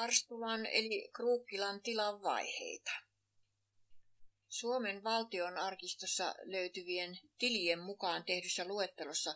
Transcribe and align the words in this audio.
Karstulan 0.00 0.66
eli 0.66 1.08
Kruukkilan 1.12 1.80
tilan 1.80 2.22
vaiheita. 2.22 2.90
Suomen 4.48 5.04
valtion 5.04 5.58
arkistossa 5.58 6.34
löytyvien 6.44 7.18
tilien 7.38 7.78
mukaan 7.78 8.24
tehdyssä 8.24 8.64
luettelossa 8.64 9.34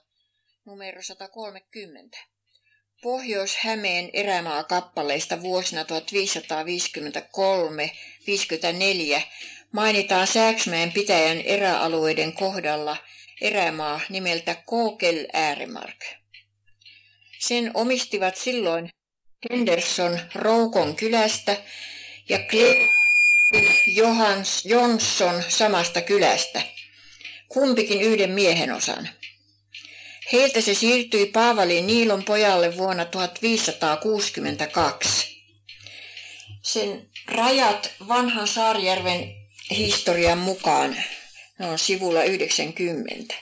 numero 0.64 1.02
130. 1.02 2.18
Pohjois-Hämeen 3.02 4.10
erämaa-kappaleista 4.12 5.42
vuosina 5.42 5.82
1553-54 5.82 5.86
mainitaan 9.72 10.26
Sääksmäen 10.26 10.92
pitäjän 10.92 11.40
eräalueiden 11.40 12.32
kohdalla 12.32 12.96
erämaa 13.40 14.00
nimeltä 14.08 14.62
Kookel 14.66 15.26
Ääremark. 15.32 16.04
Sen 17.38 17.70
omistivat 17.74 18.36
silloin 18.36 18.90
Henderson 19.50 20.20
Roukon 20.34 20.96
kylästä 20.96 21.56
ja 22.28 22.38
Claire 22.38 22.88
Johans 23.86 24.64
Johnson 24.64 25.44
samasta 25.48 26.02
kylästä, 26.02 26.62
kumpikin 27.48 28.00
yhden 28.00 28.30
miehen 28.30 28.72
osan. 28.72 29.08
Heiltä 30.32 30.60
se 30.60 30.74
siirtyi 30.74 31.26
Paavaliin 31.26 31.86
Niilon 31.86 32.24
pojalle 32.24 32.76
vuonna 32.76 33.04
1562. 33.04 35.42
Sen 36.62 37.08
rajat 37.26 37.92
vanhan 38.08 38.48
Saarijärven 38.48 39.34
historian 39.70 40.38
mukaan, 40.38 40.96
ne 41.58 41.66
on 41.66 41.78
sivulla 41.78 42.22
90, 42.22 43.34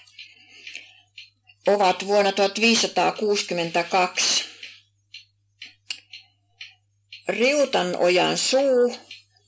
ovat 1.66 2.06
vuonna 2.06 2.32
1562 2.32 4.47
Riutanojan 7.28 8.38
suu, 8.38 8.96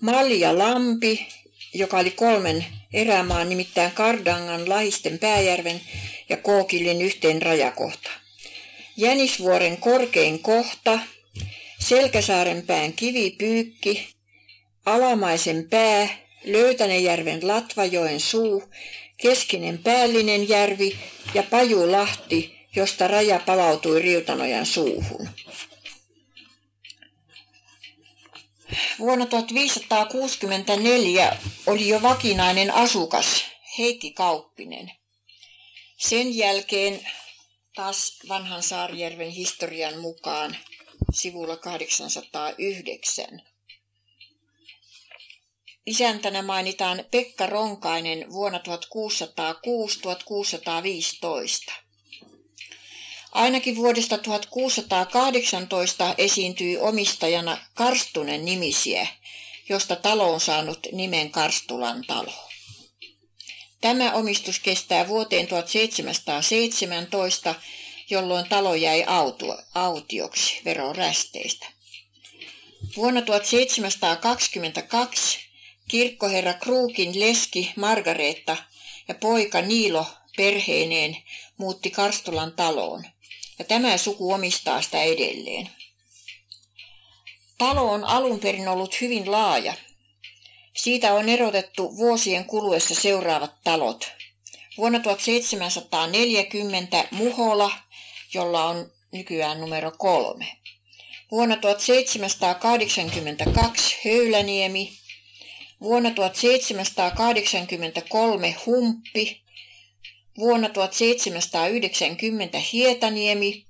Malja 0.00 0.58
Lampi, 0.58 1.26
joka 1.74 1.98
oli 1.98 2.10
kolmen 2.10 2.66
erämaan, 2.92 3.48
nimittäin 3.48 3.92
Kardangan, 3.92 4.68
Lahisten, 4.68 5.18
Pääjärven 5.18 5.80
ja 6.28 6.36
Kookilin 6.36 7.02
yhteen 7.02 7.42
rajakohta. 7.42 8.10
Jänisvuoren 8.96 9.76
korkein 9.76 10.38
kohta, 10.38 10.98
Selkäsaaren 11.78 12.62
pään 12.66 12.92
kivipyykki, 12.92 14.08
Alamaisen 14.86 15.66
pää, 15.70 16.08
Löytänejärven 16.44 17.48
Latvajoen 17.48 18.20
suu, 18.20 18.62
Keskinen 19.16 19.78
päällinen 19.78 20.48
järvi 20.48 20.98
ja 21.34 21.42
Pajulahti, 21.42 22.66
josta 22.76 23.08
raja 23.08 23.40
palautui 23.46 24.02
Riutanojan 24.02 24.66
suuhun. 24.66 25.28
Vuonna 28.98 29.26
1564 29.26 31.36
oli 31.66 31.88
jo 31.88 32.02
vakinainen 32.02 32.74
asukas 32.74 33.44
Heikki 33.78 34.12
Kauppinen. 34.12 34.92
Sen 35.96 36.36
jälkeen 36.36 37.06
taas 37.74 38.18
vanhan 38.28 38.62
Saarijärven 38.62 39.30
historian 39.30 39.98
mukaan 39.98 40.56
sivulla 41.12 41.56
809. 41.56 43.42
Isäntänä 45.86 46.42
mainitaan 46.42 47.04
Pekka 47.10 47.46
Ronkainen 47.46 48.32
vuonna 48.32 48.58
1606-1615. 48.58 48.62
Ainakin 53.32 53.76
vuodesta 53.76 54.18
1618 54.18 56.14
esiintyi 56.18 56.78
omistajana 56.78 57.58
Karstunen 57.74 58.44
nimisiä, 58.44 59.06
josta 59.68 59.96
talo 59.96 60.32
on 60.32 60.40
saanut 60.40 60.86
nimen 60.92 61.30
Karstulan 61.30 62.04
talo. 62.06 62.48
Tämä 63.80 64.12
omistus 64.12 64.60
kestää 64.60 65.08
vuoteen 65.08 65.46
1717, 65.46 67.54
jolloin 68.10 68.48
talo 68.48 68.74
jäi 68.74 69.04
autioksi 69.74 70.60
verorästeistä. 70.64 71.66
Vuonna 72.96 73.22
1722 73.22 75.38
kirkkoherra 75.88 76.54
Kruukin 76.54 77.20
leski 77.20 77.72
Margareetta 77.76 78.56
ja 79.08 79.14
poika 79.14 79.60
Niilo 79.60 80.06
perheineen 80.36 81.16
muutti 81.56 81.90
Karstulan 81.90 82.52
taloon– 82.52 83.04
ja 83.60 83.64
tämä 83.64 83.96
suku 83.96 84.32
omistaa 84.32 84.82
sitä 84.82 85.02
edelleen. 85.02 85.70
Talo 87.58 87.92
on 87.92 88.04
alun 88.04 88.40
perin 88.40 88.68
ollut 88.68 89.00
hyvin 89.00 89.30
laaja. 89.30 89.74
Siitä 90.76 91.14
on 91.14 91.28
erotettu 91.28 91.96
vuosien 91.96 92.44
kuluessa 92.44 92.94
seuraavat 92.94 93.52
talot. 93.64 94.12
Vuonna 94.76 95.00
1740 95.00 97.04
Muhola, 97.10 97.72
jolla 98.34 98.64
on 98.64 98.92
nykyään 99.12 99.60
numero 99.60 99.92
kolme. 99.98 100.56
Vuonna 101.30 101.56
1782 101.56 103.96
Höyläniemi. 104.04 104.92
Vuonna 105.80 106.10
1783 106.10 108.56
Humppi 108.66 109.42
vuonna 110.40 110.68
1790 110.68 112.58
Hietaniemi. 112.58 113.66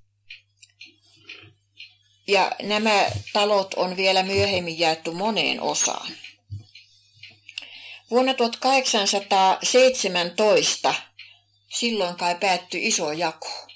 Ja 2.26 2.52
nämä 2.62 3.10
talot 3.32 3.74
on 3.74 3.96
vielä 3.96 4.22
myöhemmin 4.22 4.78
jaettu 4.78 5.12
moneen 5.12 5.60
osaan. 5.60 6.12
Vuonna 8.10 8.34
1817 8.34 10.94
silloin 11.68 12.16
kai 12.16 12.34
päättyi 12.34 12.86
iso 12.86 13.12
jako. 13.12 13.70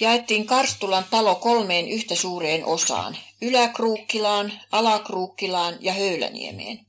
Jaettiin 0.00 0.46
Karstulan 0.46 1.04
talo 1.10 1.34
kolmeen 1.34 1.88
yhtä 1.88 2.14
suureen 2.14 2.64
osaan, 2.64 3.16
Yläkruukkilaan, 3.42 4.52
Alakruukkilaan 4.72 5.76
ja 5.80 5.92
Höyläniemeen. 5.92 6.86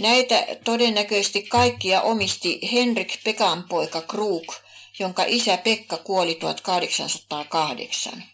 Näitä 0.00 0.46
todennäköisesti 0.64 1.42
kaikkia 1.42 2.00
omisti 2.00 2.60
Henrik 2.72 3.18
Pekan 3.24 3.64
poika 3.68 4.02
Krug, 4.02 4.52
jonka 4.98 5.24
isä 5.26 5.56
Pekka 5.56 5.96
kuoli 5.96 6.34
1808. 6.34 8.24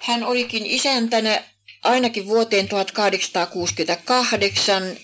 Hän 0.00 0.24
olikin 0.24 0.66
isäntänä 0.66 1.44
ainakin 1.82 2.26
vuoteen 2.26 2.68
1868, 2.68 4.96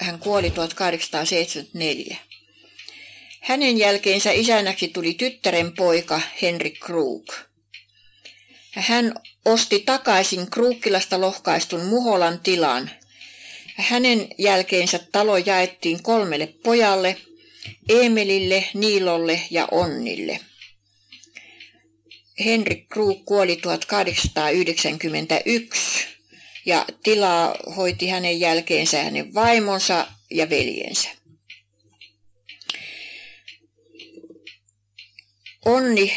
hän 0.00 0.18
kuoli 0.18 0.50
1874. 0.50 2.16
Hänen 3.40 3.78
jälkeensä 3.78 4.32
isänäksi 4.32 4.88
tuli 4.88 5.14
tyttären 5.14 5.72
poika 5.72 6.20
Henrik 6.42 6.80
Krug. 6.80 7.32
Hän 8.70 9.14
osti 9.44 9.80
takaisin 9.80 10.50
Kruukkilasta 10.50 11.20
lohkaistun 11.20 11.84
Muholan 11.84 12.40
tilan 12.40 12.90
hänen 13.80 14.28
jälkeensä 14.38 15.00
talo 15.12 15.36
jaettiin 15.36 16.02
kolmelle 16.02 16.46
pojalle, 16.46 17.16
Emelille, 17.88 18.64
Niilolle 18.74 19.40
ja 19.50 19.68
Onnille. 19.70 20.40
Henrik 22.44 22.88
Krug 22.88 23.24
kuoli 23.24 23.56
1891 23.56 26.06
ja 26.66 26.86
tilaa 27.02 27.56
hoiti 27.76 28.08
hänen 28.08 28.40
jälkeensä 28.40 29.02
hänen 29.02 29.34
vaimonsa 29.34 30.06
ja 30.30 30.50
veljensä. 30.50 31.08
Onni 35.64 36.12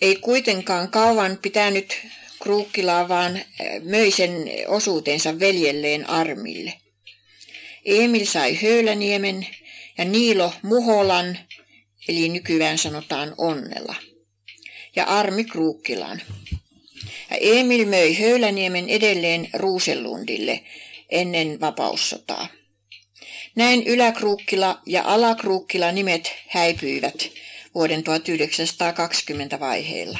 ei 0.00 0.16
kuitenkaan 0.16 0.90
kauan 0.90 1.38
pitänyt 1.42 2.06
Kruukkilaa, 2.42 3.08
vaan 3.08 3.40
möi 3.82 4.10
sen 4.10 4.32
osuutensa 4.68 5.38
veljelleen 5.38 6.10
Armille. 6.10 6.72
Emil 7.86 8.26
sai 8.26 8.58
Höyläniemen 8.62 9.46
ja 9.98 10.04
Niilo 10.04 10.52
Muholan, 10.62 11.38
eli 12.08 12.28
nykyään 12.28 12.78
sanotaan 12.78 13.34
Onnella, 13.38 13.94
ja 14.96 15.04
Armi 15.04 15.44
Kruukkilan. 15.44 16.22
Ja 17.30 17.36
Emil 17.40 17.86
möi 17.86 18.14
Höyläniemen 18.14 18.88
edelleen 18.88 19.48
Ruusellundille 19.52 20.60
ennen 21.10 21.60
vapaussotaa. 21.60 22.48
Näin 23.54 23.86
Yläkruukkila 23.86 24.80
ja 24.86 25.02
Alakruukkila 25.06 25.92
nimet 25.92 26.34
häipyivät 26.48 27.28
vuoden 27.74 28.04
1920 28.04 29.60
vaiheilla. 29.60 30.18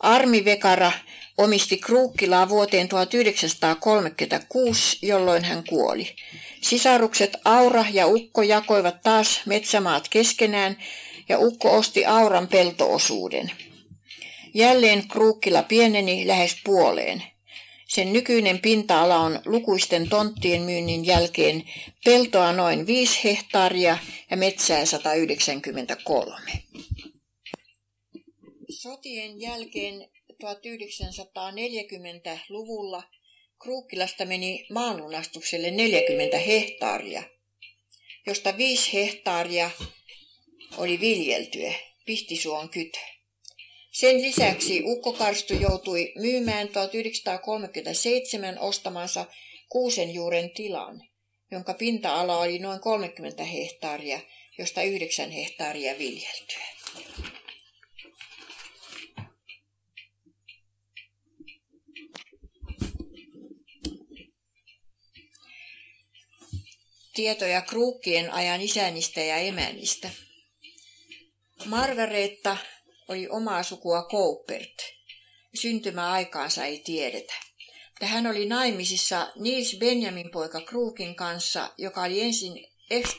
Armi 0.00 0.44
Vekara 0.44 0.92
omisti 1.38 1.76
Kruukkilaa 1.76 2.48
vuoteen 2.48 2.88
1936, 2.88 4.98
jolloin 5.02 5.44
hän 5.44 5.64
kuoli. 5.68 6.16
Sisarukset 6.60 7.36
Aura 7.44 7.84
ja 7.92 8.06
Ukko 8.06 8.42
jakoivat 8.42 9.02
taas 9.02 9.40
metsämaat 9.46 10.08
keskenään 10.08 10.76
ja 11.28 11.38
Ukko 11.38 11.76
osti 11.76 12.06
Auran 12.06 12.48
peltoosuuden. 12.48 13.52
Jälleen 14.54 15.08
Kruukkila 15.08 15.62
pieneni 15.62 16.26
lähes 16.26 16.56
puoleen. 16.64 17.22
Sen 17.88 18.12
nykyinen 18.12 18.58
pinta-ala 18.58 19.18
on 19.18 19.40
lukuisten 19.44 20.08
tonttien 20.08 20.62
myynnin 20.62 21.04
jälkeen 21.04 21.64
peltoa 22.04 22.52
noin 22.52 22.86
5 22.86 23.20
hehtaaria 23.24 23.98
ja 24.30 24.36
metsää 24.36 24.86
193. 24.86 26.36
Sotien 28.70 29.40
jälkeen 29.40 30.08
1940-luvulla 30.42 33.02
Kruukkilasta 33.62 34.24
meni 34.24 34.66
maanlunastukselle 34.72 35.70
40 35.70 36.38
hehtaaria, 36.38 37.22
josta 38.26 38.56
5 38.56 38.92
hehtaaria 38.92 39.70
oli 40.76 41.00
viljeltyä, 41.00 41.74
Pistisuon 42.06 42.68
kytö. 42.68 42.98
Sen 43.90 44.22
lisäksi 44.22 44.82
Ukko 44.84 45.12
Karstu 45.12 45.54
joutui 45.54 46.12
myymään 46.20 46.68
1937 46.68 48.58
ostamansa 48.58 49.26
kuusenjuuren 49.68 50.50
tilan, 50.50 51.08
jonka 51.50 51.74
pinta-ala 51.74 52.38
oli 52.38 52.58
noin 52.58 52.80
30 52.80 53.44
hehtaaria, 53.44 54.20
josta 54.58 54.82
9 54.82 55.30
hehtaaria 55.30 55.98
viljeltyä. 55.98 56.64
Tietoja 67.14 67.62
Kruukkien 67.62 68.32
ajan 68.32 68.60
isänistä 68.60 69.20
ja 69.20 69.36
emänistä. 69.36 70.10
Margareetta 71.64 72.56
oli 73.08 73.28
omaa 73.28 73.62
sukua 73.62 74.02
Koupert. 74.02 74.82
Syntymäaikaansa 75.54 76.64
ei 76.64 76.78
tiedetä. 76.78 77.34
Hän 78.00 78.26
oli 78.26 78.46
naimisissa 78.46 79.32
Nils 79.36 79.76
Benjamin 79.78 80.30
poika 80.30 80.60
Kruukin 80.60 81.14
kanssa, 81.14 81.70
joka 81.78 82.02
oli 82.02 82.20
ensin 82.20 82.66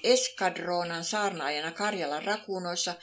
eskadronan 0.04 1.04
saarnaajana 1.04 1.72
Karjalan 1.72 2.24
rakuunoissa, 2.24 2.96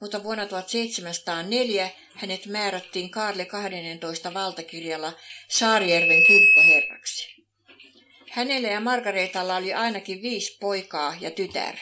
mutta 0.00 0.22
vuonna 0.22 0.46
1704 0.46 1.90
hänet 2.14 2.46
määrättiin 2.46 3.10
Kaarle 3.10 3.44
12 3.44 4.34
valtakirjalla 4.34 5.12
Saarijärven 5.48 6.26
kirkkoherraksi. 6.26 7.35
Hänellä 8.36 8.68
ja 8.68 8.80
Margaretalla 8.80 9.56
oli 9.56 9.74
ainakin 9.74 10.22
viisi 10.22 10.56
poikaa 10.60 11.14
ja 11.20 11.30
tytär. 11.30 11.74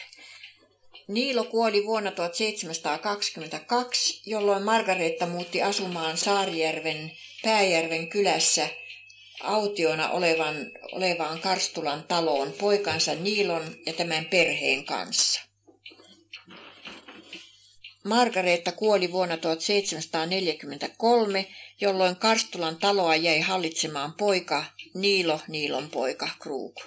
Niilo 1.07 1.43
kuoli 1.43 1.85
vuonna 1.85 2.11
1722, 2.11 4.21
jolloin 4.25 4.63
Margaretta 4.63 5.25
muutti 5.25 5.61
asumaan 5.61 6.17
Saarijärven 6.17 7.11
Pääjärven 7.43 8.07
kylässä 8.07 8.67
autiona 9.43 10.09
olevan, 10.09 10.55
olevaan 10.91 11.39
Karstulan 11.39 12.03
taloon 12.03 12.51
poikansa 12.51 13.15
Niilon 13.15 13.75
ja 13.85 13.93
tämän 13.93 14.25
perheen 14.25 14.85
kanssa. 14.85 15.41
Margaretta 18.05 18.71
kuoli 18.71 19.11
vuonna 19.11 19.37
1743, 19.37 21.47
jolloin 21.81 22.15
Karstulan 22.15 22.77
taloa 22.77 23.15
jäi 23.15 23.39
hallitsemaan 23.39 24.13
poika 24.13 24.65
Niilo 24.93 25.41
Niilon 25.47 25.89
poika 25.89 26.29
Kruuk. 26.39 26.81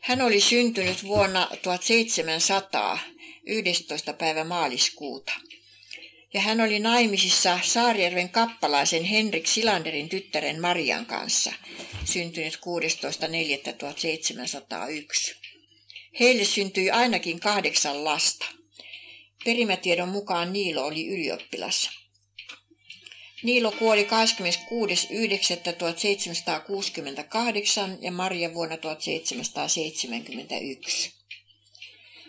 Hän 0.00 0.22
oli 0.22 0.40
syntynyt 0.40 1.04
vuonna 1.04 1.48
1700 1.62 2.98
11. 3.46 4.12
päivä 4.12 4.44
maaliskuuta. 4.44 5.32
Ja 6.34 6.40
hän 6.40 6.60
oli 6.60 6.78
naimisissa 6.78 7.58
Saarijärven 7.62 8.28
kappalaisen 8.28 9.04
Henrik 9.04 9.46
Silanderin 9.46 10.08
tyttären 10.08 10.60
Marian 10.60 11.06
kanssa, 11.06 11.52
syntynyt 12.04 12.54
16.4.1701. 12.54 15.34
Heille 16.20 16.44
syntyi 16.44 16.90
ainakin 16.90 17.40
kahdeksan 17.40 18.04
lasta. 18.04 18.63
Perimätiedon 19.44 20.08
mukaan 20.08 20.52
Niilo 20.52 20.84
oli 20.84 21.06
ylioppilas. 21.06 21.90
Niilo 23.42 23.72
kuoli 23.72 24.04
26.9.1768 24.04 24.10
ja 28.00 28.12
Maria 28.12 28.54
vuonna 28.54 28.76
1771. 28.76 31.12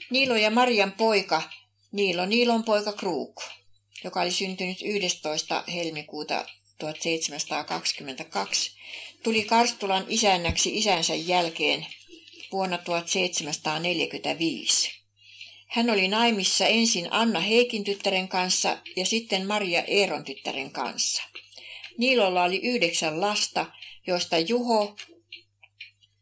Niilo 0.09 0.35
ja 0.35 0.51
Marian 0.51 0.91
poika, 0.91 1.41
Niilo 1.91 2.25
Niilon 2.25 2.63
poika 2.63 2.93
Kruuk, 2.93 3.43
joka 4.03 4.21
oli 4.21 4.31
syntynyt 4.31 4.81
11. 4.81 5.63
helmikuuta 5.73 6.45
1722, 6.77 8.71
tuli 9.23 9.43
Karstulan 9.43 10.05
isännäksi 10.07 10.77
isänsä 10.77 11.15
jälkeen 11.15 11.87
vuonna 12.51 12.77
1745. 12.77 14.94
Hän 15.75 15.89
oli 15.89 16.07
naimissa 16.07 16.67
ensin 16.67 17.07
Anna 17.11 17.39
Heikin 17.39 17.83
tyttären 17.83 18.27
kanssa 18.27 18.77
ja 18.95 19.05
sitten 19.05 19.47
Maria 19.47 19.83
Eeron 19.83 20.23
tyttären 20.23 20.71
kanssa. 20.71 21.23
Niilolla 21.97 22.43
oli 22.43 22.57
yhdeksän 22.57 23.21
lasta, 23.21 23.65
joista 24.07 24.39
Juho 24.39 24.95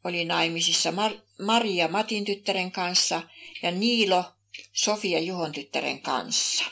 oli 0.03 0.25
naimisissa 0.25 0.91
Mar- 0.91 1.21
Maria 1.45 1.87
Matin 1.87 2.25
tyttären 2.25 2.71
kanssa 2.71 3.21
ja 3.61 3.71
Niilo 3.71 4.23
Sofia 4.71 5.19
Juhon 5.19 5.51
tyttären 5.51 6.01
kanssa. 6.01 6.65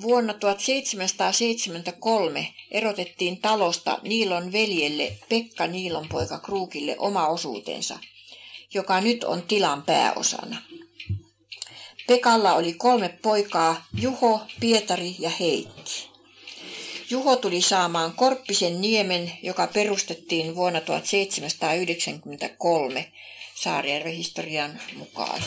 Vuonna 0.00 0.34
1773 0.34 2.54
erotettiin 2.70 3.40
talosta 3.40 3.98
Niilon 4.02 4.52
veljelle 4.52 5.18
Pekka 5.28 5.66
Niilon 5.66 6.08
poika 6.08 6.38
Kruukille 6.38 6.96
oma 6.98 7.26
osuutensa, 7.26 7.98
joka 8.74 9.00
nyt 9.00 9.24
on 9.24 9.42
tilan 9.42 9.82
pääosana. 9.82 10.62
Pekalla 12.06 12.54
oli 12.54 12.74
kolme 12.74 13.18
poikaa, 13.22 13.86
Juho, 13.94 14.40
Pietari 14.60 15.16
ja 15.18 15.30
Heikki. 15.30 16.10
Juho 17.10 17.36
tuli 17.36 17.62
saamaan 17.62 18.12
Korppisen 18.12 18.80
niemen, 18.80 19.32
joka 19.42 19.66
perustettiin 19.66 20.56
vuonna 20.56 20.80
1793 20.80 23.12
Saarijärven 23.54 24.12
historian 24.12 24.80
mukaan. 24.96 25.42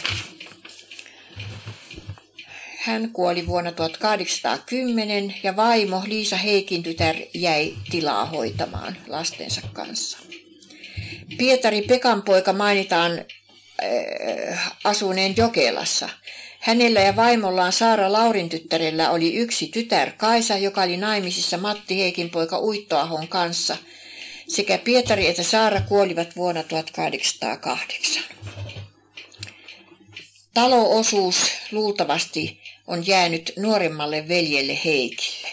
Hän 2.80 3.10
kuoli 3.13 3.48
vuonna 3.48 3.71
1810 3.71 5.36
ja 5.44 5.56
vaimo 5.56 6.04
Liisa 6.06 6.38
Heikin 6.38 6.83
tytär 6.83 7.16
jäi 7.33 7.74
tilaa 7.92 8.25
hoitamaan 8.25 8.97
lastensa 9.07 9.61
kanssa. 9.73 10.18
Pietari 11.38 11.81
Pekan 11.81 12.24
poika 12.24 12.54
mainitaan 12.54 13.12
äh, 13.83 14.74
asuneen 14.83 15.33
Jokelassa. 15.38 16.09
Hänellä 16.59 17.00
ja 17.00 17.16
vaimollaan 17.16 17.74
Saara 17.74 18.12
Laurin 18.12 18.50
tyttärellä 18.50 19.12
oli 19.12 19.35
yksi 19.35 19.68
tytär 19.68 20.12
Kaisa, 20.18 20.57
joka 20.57 20.81
oli 20.81 20.97
naimisissa 20.97 21.57
Matti 21.57 22.00
Heikin 22.00 22.30
poika 22.30 22.59
Uittoahon 22.59 23.28
kanssa– 23.28 23.78
sekä 24.47 24.78
Pietari 24.78 25.28
että 25.28 25.44
Saara 25.44 25.81
kuolivat 25.81 26.35
vuonna 26.35 26.64
1808. 26.64 28.24
Taloosuus 30.54 31.52
luultavasti 31.71 32.62
on 32.88 33.07
jäänyt 33.07 33.54
nuoremmalle 33.57 34.28
veljelle 34.28 34.80
Heikille. 34.85 35.47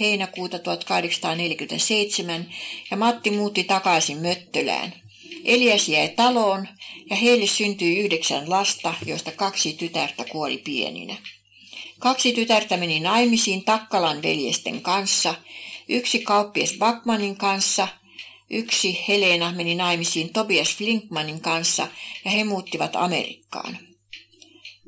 heinäkuuta 0.00 0.58
1847 0.58 2.54
ja 2.90 2.96
Matti 2.96 3.30
muutti 3.30 3.64
takaisin 3.64 4.18
Möttölään. 4.18 5.01
Elias 5.44 5.88
jäi 5.88 6.08
taloon 6.08 6.68
ja 7.10 7.16
heille 7.16 7.46
syntyi 7.46 7.98
yhdeksän 7.98 8.50
lasta, 8.50 8.94
joista 9.06 9.32
kaksi 9.32 9.72
tytärtä 9.72 10.24
kuoli 10.24 10.58
pieninä. 10.58 11.16
Kaksi 11.98 12.32
tytärtä 12.32 12.76
meni 12.76 13.00
naimisiin 13.00 13.64
Takkalan 13.64 14.22
veljesten 14.22 14.82
kanssa, 14.82 15.34
yksi 15.88 16.18
kauppias 16.18 16.74
Backmanin 16.78 17.36
kanssa, 17.36 17.88
yksi 18.50 19.04
Helena 19.08 19.52
meni 19.56 19.74
naimisiin 19.74 20.32
Tobias 20.32 20.76
Flinkmanin 20.76 21.40
kanssa 21.40 21.88
ja 22.24 22.30
he 22.30 22.44
muuttivat 22.44 22.96
Amerikkaan. 22.96 23.78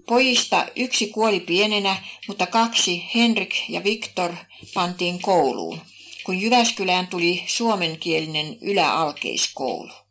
Pojista 0.07 0.67
yksi 0.77 1.07
kuoli 1.07 1.41
pienenä, 1.41 1.97
mutta 2.29 2.47
kaksi, 2.47 3.05
Henrik 3.15 3.55
ja 3.69 3.85
Viktor, 3.85 4.35
pantiin 4.75 5.23
kouluun, 5.23 5.81
kun 6.25 6.41
Jyväskylään 6.41 7.07
tuli 7.07 7.45
suomenkielinen 7.47 8.59
yläalkeiskoulu. 8.61 10.04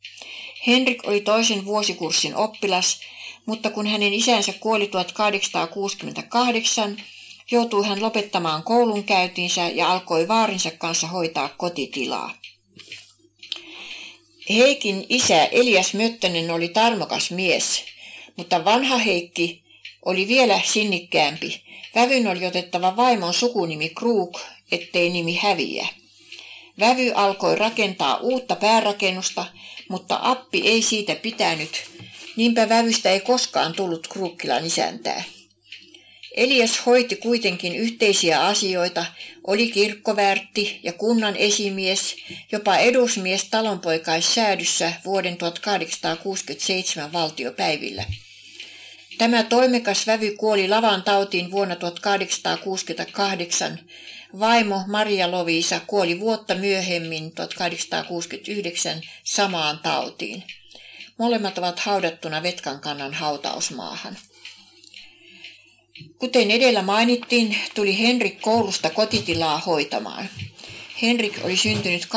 Henrik 0.68 1.08
oli 1.08 1.22
toisen 1.22 1.66
vuosikurssin 1.66 2.36
oppilas, 2.36 3.00
mutta 3.46 3.70
kun 3.70 3.88
hänen 3.88 4.14
isänsä 4.14 4.54
kuoli 4.60 4.88
1868, 4.88 6.98
joutui 7.52 7.88
hän 7.88 8.02
lopettamaan 8.02 8.64
koulun 8.64 9.04
käytinsä 9.04 9.70
ja 9.70 9.92
alkoi 9.92 10.28
vaarinsa 10.28 10.72
kanssa 10.72 11.08
hoitaa 11.08 11.50
kotitilaa. 11.50 12.34
Heikin 14.50 15.06
isä 15.10 15.46
Elias 15.46 15.94
Möttönen 15.94 16.52
oli 16.52 16.70
tarmokas 16.70 17.32
mies, 17.32 17.84
mutta 18.38 18.66
vanha 18.66 18.98
Heikki 18.98 19.64
oli 20.06 20.28
vielä 20.28 20.62
sinnikkäämpi. 20.66 21.64
Vävyn 21.96 22.28
oli 22.28 22.46
otettava 22.46 22.96
vaimon 22.96 23.34
sukunimi 23.34 23.90
Kruuk, 23.90 24.40
ettei 24.72 25.10
nimi 25.10 25.36
häviä. 25.36 25.88
Vävy 26.80 27.12
alkoi 27.16 27.56
rakentaa 27.56 28.18
uutta 28.18 28.56
päärakennusta, 28.56 29.46
mutta 29.90 30.20
appi 30.22 30.68
ei 30.68 30.82
siitä 30.82 31.16
pitänyt, 31.16 31.70
niinpä 32.36 32.70
vävystä 32.70 33.10
ei 33.10 33.20
koskaan 33.20 33.74
tullut 33.74 34.08
Krukkilan 34.08 34.66
isäntää. 34.66 35.24
Elias 36.38 36.86
hoiti 36.86 37.16
kuitenkin 37.16 37.76
yhteisiä 37.76 38.46
asioita, 38.46 39.06
oli 39.48 39.72
kirkkovärtti 39.72 40.80
ja 40.84 40.94
kunnan 40.94 41.36
esimies, 41.36 42.16
jopa 42.52 42.78
edusmies 42.78 43.44
talonpoikaissäädyssä 43.44 44.94
vuoden 45.06 45.38
1867 45.38 47.14
valtiopäivillä. 47.14 48.06
Tämä 49.18 49.44
toimekas 49.44 50.08
vävy 50.08 50.32
kuoli 50.32 50.68
lavan 50.68 51.04
tautiin 51.04 51.52
vuonna 51.52 51.76
1868. 51.76 53.80
Vaimo 54.40 54.84
Maria 54.88 55.32
Loviisa 55.32 55.82
kuoli 55.88 56.20
vuotta 56.20 56.56
myöhemmin 56.56 57.32
1869 57.32 59.02
samaan 59.24 59.80
tautiin. 59.80 60.44
Molemmat 61.18 61.58
ovat 61.58 61.80
haudattuna 61.80 62.44
Vetkankannan 62.44 63.14
hautausmaahan. 63.14 64.18
Kuten 66.20 66.52
edellä 66.52 66.82
mainittiin, 66.82 67.58
tuli 67.76 68.00
Henrik 68.00 68.42
koulusta 68.42 68.90
kotitilaa 68.90 69.58
hoitamaan. 69.58 70.30
Henrik 71.02 71.40
oli 71.44 71.58
syntynyt 71.58 72.04
21.12.1846. 72.04 72.10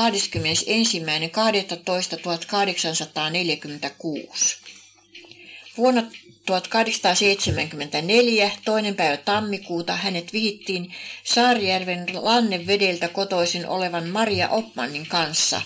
Vuonna 5.76 6.02
1874, 6.47 8.50
toinen 8.65 8.95
päivä 8.95 9.17
tammikuuta, 9.17 9.97
hänet 9.97 10.33
vihittiin 10.33 10.95
Saarijärven 11.25 12.07
Lannevedeltä 12.12 13.09
kotoisin 13.09 13.69
olevan 13.69 14.09
Maria 14.09 14.49
Opmannin 14.49 15.07
kanssa. 15.07 15.62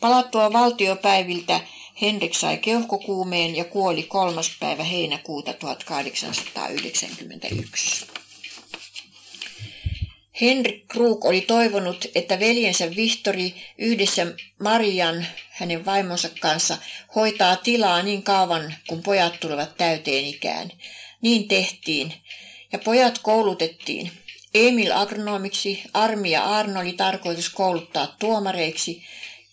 Palattua 0.00 0.52
valtiopäiviltä 0.52 1.60
Henrik 2.00 2.34
sai 2.34 2.58
keuhkokuumeen 2.58 3.56
ja 3.56 3.64
kuoli 3.64 4.02
kolmas 4.02 4.50
päivä 4.60 4.84
heinäkuuta 4.84 5.52
1891. 5.52 8.17
Henrik 10.40 10.88
Krug 10.88 11.24
oli 11.24 11.40
toivonut, 11.40 12.06
että 12.14 12.40
veljensä 12.40 12.96
Vihtori 12.96 13.54
yhdessä 13.78 14.26
Marian, 14.60 15.26
hänen 15.50 15.84
vaimonsa 15.84 16.28
kanssa, 16.40 16.78
hoitaa 17.14 17.56
tilaa 17.56 18.02
niin 18.02 18.22
kauan, 18.22 18.74
kun 18.88 19.02
pojat 19.02 19.40
tulevat 19.40 19.76
täyteen 19.76 20.24
ikään. 20.24 20.70
Niin 21.22 21.48
tehtiin, 21.48 22.14
ja 22.72 22.78
pojat 22.78 23.18
koulutettiin. 23.18 24.10
Emil 24.54 24.92
agronomiksi, 24.94 25.82
Armi 25.94 26.30
ja 26.30 26.44
Arno 26.44 26.80
oli 26.80 26.92
tarkoitus 26.92 27.48
kouluttaa 27.48 28.16
tuomareiksi, 28.18 29.02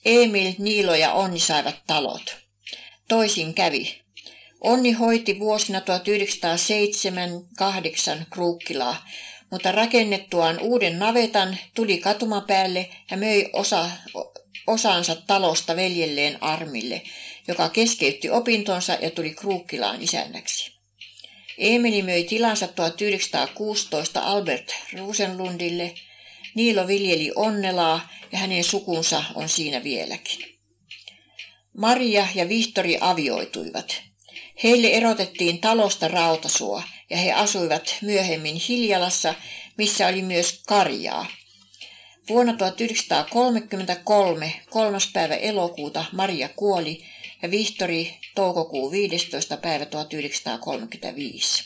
Emil, 0.06 0.54
Niilo 0.58 0.96
ja 0.96 1.14
Onni 1.14 1.40
saivat 1.40 1.76
talot. 1.88 2.38
Toisin 3.08 3.54
kävi. 3.54 4.02
Onni 4.62 4.92
hoiti 4.92 5.40
vuosina 5.40 5.80
1907-8 5.80 5.84
Kruukkilaa, 8.30 9.06
mutta 9.56 9.72
rakennettuaan 9.72 10.60
uuden 10.60 11.00
navetan 11.00 11.58
tuli 11.76 11.98
katumapäälle 11.98 12.90
ja 13.12 13.18
möi 13.18 13.50
osa, 13.54 13.90
osansa 14.68 15.16
talosta 15.16 15.76
veljelleen 15.76 16.44
Armille, 16.44 17.02
joka 17.48 17.70
keskeytti 17.70 18.30
opintonsa 18.30 18.98
ja 19.02 19.10
tuli 19.10 19.30
Kruukkilaan 19.30 20.02
isännäksi. 20.02 20.72
Emeli 21.58 22.02
möi 22.02 22.24
tilansa 22.24 22.68
1916 22.68 24.20
Albert 24.20 24.76
Rosenlundille. 24.98 25.94
Niilo 26.56 26.88
viljeli 26.88 27.32
onnelaa 27.36 28.10
ja 28.32 28.38
hänen 28.38 28.64
sukunsa 28.64 29.24
on 29.36 29.50
siinä 29.50 29.84
vieläkin. 29.84 30.46
Maria 31.78 32.28
ja 32.36 32.50
Vihtori 32.50 32.98
avioituivat. 33.02 34.02
Heille 34.64 34.88
erotettiin 34.88 35.62
talosta 35.62 36.08
rautasua 36.08 36.84
ja 37.10 37.18
he 37.18 37.32
asuivat 37.32 37.96
myöhemmin 38.02 38.56
Hiljalassa, 38.56 39.34
missä 39.78 40.08
oli 40.08 40.22
myös 40.22 40.62
karjaa. 40.68 41.28
Vuonna 42.30 42.54
1933, 42.54 44.62
kolmas 44.70 45.10
päivä 45.14 45.36
elokuuta, 45.36 46.06
Maria 46.12 46.50
kuoli 46.50 47.06
ja 47.42 47.52
Vihtori 47.52 48.18
toukokuu 48.36 48.92
15. 48.92 49.58
päivä 49.58 49.86
1935. 49.86 51.64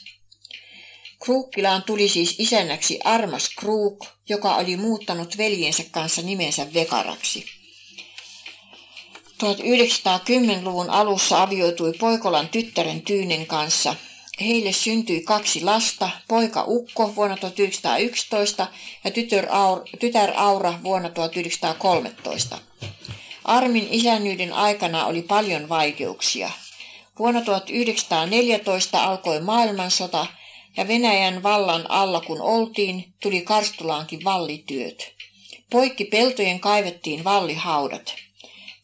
Kruukkilaan 1.23 1.83
tuli 1.83 2.09
siis 2.09 2.35
isännäksi 2.39 2.99
Armas 3.03 3.49
Kruuk, 3.59 4.05
joka 4.29 4.55
oli 4.55 4.77
muuttanut 4.77 5.37
veljensä 5.37 5.83
kanssa 5.91 6.21
nimensä 6.21 6.73
Vekaraksi. 6.73 7.45
1910-luvun 9.43 10.89
alussa 10.89 11.41
avioitui 11.41 11.93
Poikolan 11.99 12.49
tyttären 12.49 13.01
Tyynen 13.01 13.45
kanssa. 13.45 13.95
Heille 14.41 14.71
syntyi 14.71 15.21
kaksi 15.21 15.61
lasta, 15.61 16.09
poika 16.27 16.63
Ukko 16.67 17.15
vuonna 17.15 17.37
1911 17.37 18.67
ja 19.03 19.11
tytär 19.11 19.47
Aura, 19.49 19.83
tytär 19.99 20.31
Aura 20.35 20.73
vuonna 20.83 21.09
1913. 21.09 22.57
Armin 23.43 23.87
isännyyden 23.91 24.53
aikana 24.53 25.05
oli 25.05 25.21
paljon 25.21 25.69
vaikeuksia. 25.69 26.51
Vuonna 27.19 27.41
1914 27.41 29.03
alkoi 29.03 29.41
maailmansota 29.41 30.27
ja 30.77 30.87
Venäjän 30.87 31.43
vallan 31.43 31.91
alla 31.91 32.21
kun 32.21 32.41
oltiin, 32.41 33.13
tuli 33.21 33.41
Karstulaankin 33.41 34.23
vallityöt. 34.23 35.13
Poikki 35.69 36.05
peltojen 36.05 36.59
kaivettiin 36.59 37.23
vallihaudat. 37.23 38.15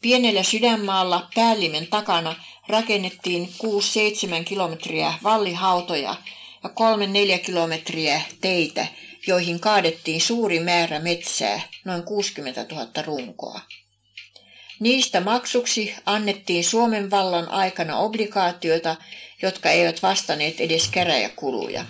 Pienellä 0.00 0.42
sydänmaalla 0.42 1.28
päällimen 1.34 1.86
takana 1.86 2.34
rakennettiin 2.68 3.48
6-7 4.40 4.44
kilometriä 4.44 5.14
vallihautoja 5.22 6.14
ja 6.64 6.70
3-4 7.36 7.38
kilometriä 7.38 8.22
teitä, 8.40 8.86
joihin 9.26 9.60
kaadettiin 9.60 10.20
suuri 10.20 10.60
määrä 10.60 11.00
metsää, 11.00 11.60
noin 11.84 12.02
60 12.02 12.66
000 12.70 12.86
runkoa. 13.02 13.60
Niistä 14.80 15.20
maksuksi 15.20 15.94
annettiin 16.06 16.64
Suomen 16.64 17.10
vallan 17.10 17.48
aikana 17.48 17.96
obligaatioita, 17.96 18.96
jotka 19.42 19.70
eivät 19.70 20.02
vastanneet 20.02 20.60
edes 20.60 20.88
käräjäkuluja. 20.88 21.84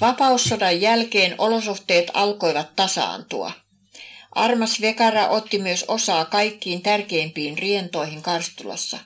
Vapaussodan 0.00 0.80
jälkeen 0.80 1.34
olosuhteet 1.38 2.10
alkoivat 2.14 2.76
tasaantua. 2.76 3.52
Armas 4.30 4.80
Vekara 4.80 5.28
otti 5.28 5.58
myös 5.58 5.84
osaa 5.88 6.24
kaikkiin 6.24 6.82
tärkeimpiin 6.82 7.58
rientoihin 7.58 8.22
Karstulassa. 8.22 8.98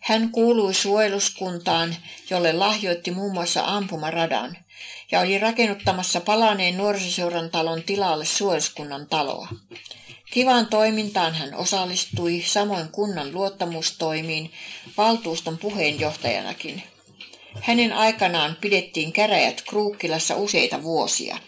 Hän 0.00 0.30
kuului 0.30 0.74
suojeluskuntaan, 0.74 1.96
jolle 2.30 2.52
lahjoitti 2.52 3.10
muun 3.10 3.32
muassa 3.34 3.62
ampumaradan, 3.64 4.56
ja 5.10 5.20
oli 5.20 5.38
rakennuttamassa 5.38 6.20
palaneen 6.20 6.76
nuorisoseuran 6.76 7.50
talon 7.50 7.82
tilalle 7.82 8.24
suojeluskunnan 8.24 9.06
taloa. 9.06 9.48
Kivaan 10.30 10.66
toimintaan 10.66 11.34
hän 11.34 11.54
osallistui 11.54 12.42
samoin 12.46 12.88
kunnan 12.88 13.32
luottamustoimiin 13.32 14.52
valtuuston 14.96 15.58
puheenjohtajanakin. 15.58 16.82
Hänen 17.60 17.92
aikanaan 17.92 18.56
pidettiin 18.60 19.12
käräjät 19.12 19.62
Kruukkilassa 19.68 20.36
useita 20.36 20.82
vuosia. 20.82 21.38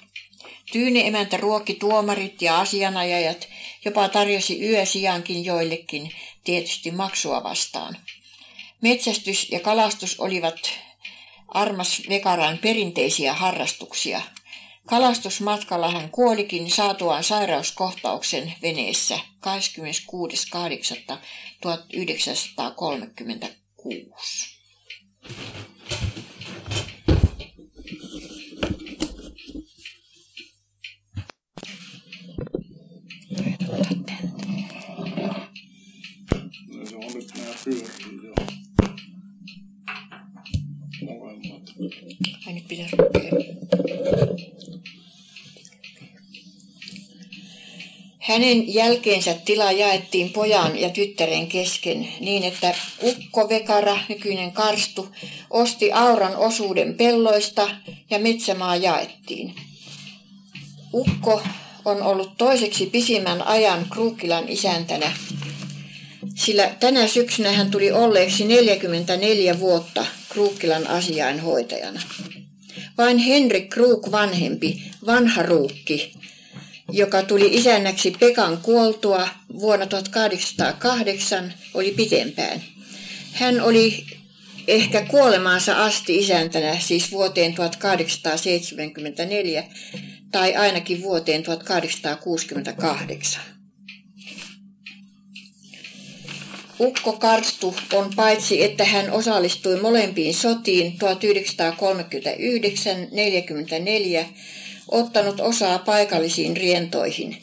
Tyyni 0.73 1.07
emäntä 1.07 1.37
ruokki 1.37 1.75
tuomarit 1.75 2.43
ja 2.43 2.61
asianajajat, 2.61 3.49
jopa 3.85 4.09
tarjosi 4.09 4.61
yösijankin 4.61 5.45
joillekin, 5.45 6.13
tietysti 6.45 6.91
maksua 6.91 7.43
vastaan. 7.43 7.97
Metsästys 8.83 9.51
ja 9.51 9.61
kalastus 9.61 10.21
olivat 10.21 10.59
Armas 11.49 12.03
Vekaran 12.09 12.59
perinteisiä 12.59 13.35
harrastuksia– 13.35 14.21
Kalastusmatkalla 14.87 15.91
hän 15.91 16.11
kuolikin 16.11 16.71
saatuaan 16.71 17.25
sairauskohtauksen 17.25 18.55
veneessä 18.63 19.19
26.8.1936. 19.19 19.23
Ai 42.47 42.53
nyt. 42.53 42.67
Hänen 48.19 48.75
jälkeensä 48.75 49.35
tila 49.35 49.73
jaettiin 49.73 50.33
pojan 50.33 50.79
ja 50.79 50.91
tyttären 50.91 51.47
kesken 51.47 52.09
niin, 52.21 52.43
että 52.43 52.75
Ukko 53.03 53.49
Vekara, 53.49 53.99
nykyinen 54.09 54.53
Karstu, 54.53 55.09
osti 55.51 55.93
Auran 55.93 56.37
osuuden 56.37 56.95
pelloista 56.95 57.71
ja 58.11 58.19
metsämaa 58.19 58.77
jaettiin. 58.77 59.55
Ukko 60.93 61.43
on 61.85 62.03
ollut 62.03 62.37
toiseksi 62.39 62.87
pisimmän 62.87 63.43
ajan 63.43 63.87
Kruukkilan 63.91 64.49
isäntänä, 64.49 65.13
sillä 66.37 66.75
tänä 66.81 67.09
syksynä 67.09 67.53
hän 67.53 67.71
tuli 67.71 67.93
olleeksi 67.93 68.45
44 68.45 69.61
vuotta 69.61 70.07
Kruukkilan 70.29 70.87
asiainhoitajana. 70.87 72.03
Vain 72.99 73.19
Henrik 73.19 73.69
Kruuk 73.69 74.11
vanhempi, 74.11 74.83
vanha 75.07 75.43
ruukki, 75.43 76.15
joka 76.93 77.23
tuli 77.23 77.55
isännäksi 77.55 78.17
Pekan 78.21 78.59
kuoltua 78.59 79.29
vuonna 79.59 79.87
1808, 79.87 81.55
oli 81.75 81.91
pitempään. 81.91 82.63
Hän 83.33 83.61
oli 83.61 84.07
ehkä 84.69 85.03
kuolemaansa 85.03 85.85
asti 85.85 86.19
isäntänä, 86.19 86.81
siis 86.81 87.13
vuoteen 87.13 87.55
1874 87.55 89.65
tai 90.33 90.55
ainakin 90.55 91.03
vuoteen 91.03 91.43
1868. 91.43 93.56
Ukko 96.81 97.13
Karstu 97.13 97.77
on 97.93 98.11
paitsi, 98.17 98.65
että 98.65 98.85
hän 98.85 99.13
osallistui 99.13 99.81
molempiin 99.81 100.35
sotiin 100.35 100.99
1939-44, 104.23 104.25
ottanut 104.89 105.41
osaa 105.41 105.79
paikallisiin 105.79 106.57
rientoihin, 106.57 107.37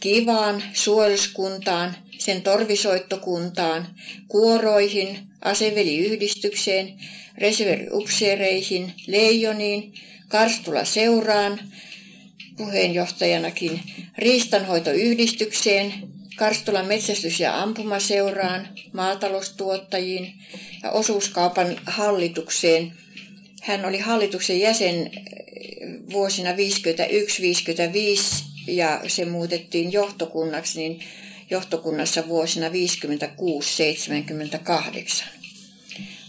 Kivaan, 0.00 0.62
suojeluskuntaan, 0.72 1.96
sen 2.18 2.42
torvisoittokuntaan, 2.42 3.86
kuoroihin, 4.28 5.18
aseveliyhdistykseen, 5.44 6.98
reserviupseereihin, 7.38 8.92
leijoniin, 9.06 9.94
Karstula 10.28 10.84
seuraan, 10.84 11.60
puheenjohtajanakin, 12.56 13.80
riistanhoitoyhdistykseen, 14.18 16.11
Karstulan 16.36 16.86
metsästys- 16.86 17.40
ja 17.40 17.62
ampumaseuraan, 17.62 18.68
maataloustuottajiin 18.92 20.34
ja 20.82 20.90
osuuskaupan 20.90 21.80
hallitukseen. 21.86 22.92
Hän 23.62 23.84
oli 23.84 23.98
hallituksen 23.98 24.60
jäsen 24.60 25.10
vuosina 26.12 26.52
51-55 26.52 26.54
ja 28.66 29.00
se 29.06 29.24
muutettiin 29.24 29.92
johtokunnaksi, 29.92 30.78
niin 30.78 31.00
johtokunnassa 31.50 32.28
vuosina 32.28 32.68
56-78. 32.68 32.72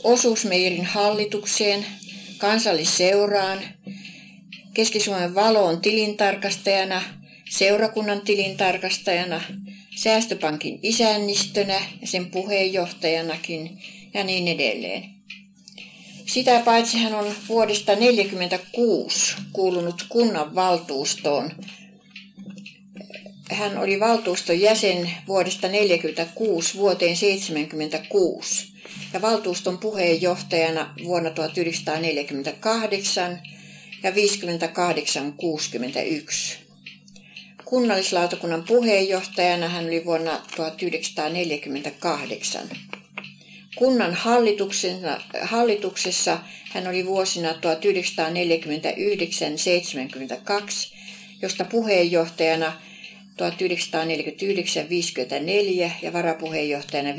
Osuusmeirin 0.04 0.86
hallitukseen, 0.86 1.86
kansallisseuraan, 2.38 3.60
Keski-Suomen 4.74 5.36
valoon 5.36 5.82
tilintarkastajana, 5.82 7.04
seurakunnan 7.50 8.22
tilintarkastajana, 8.22 9.42
säästöpankin 10.04 10.80
isännistönä 10.84 11.82
ja 12.02 12.08
sen 12.08 12.26
puheenjohtajanakin 12.26 13.82
ja 14.13 14.24
niin 14.24 14.48
edelleen. 14.48 15.04
Sitä 16.26 16.62
paitsi 16.66 16.98
hän 16.98 17.16
on 17.16 17.34
vuodesta 17.50 17.86
1946 17.86 19.36
kuulunut 19.54 20.06
kunnan 20.10 20.56
valtuustoon. 20.56 21.52
Hän 23.52 23.78
oli 23.78 24.00
valtuuston 24.00 24.62
jäsen 24.62 25.12
vuodesta 25.28 25.68
1946 25.68 26.78
vuoteen 26.78 27.18
1976 27.18 28.68
ja 29.13 29.22
valtuuston 29.22 29.78
puheenjohtajana 29.78 30.94
vuonna 31.04 31.30
1948 31.30 33.42
ja 34.04 34.12
58-61. 34.12 36.62
Kunnallislautakunnan 37.74 38.64
puheenjohtajana 38.64 39.68
hän 39.68 39.86
oli 39.86 40.06
vuonna 40.06 40.42
1948. 40.56 42.70
Kunnan 43.76 44.18
hallituksessa 45.42 46.40
hän 46.70 46.88
oli 46.88 47.06
vuosina 47.06 47.52
1949-72, 47.52 47.56
josta 51.42 51.66
puheenjohtajana 51.66 52.82
1949-54 55.88 55.92
ja 56.02 56.14
varapuheenjohtajana 56.14 57.12
55-57. 57.12 57.16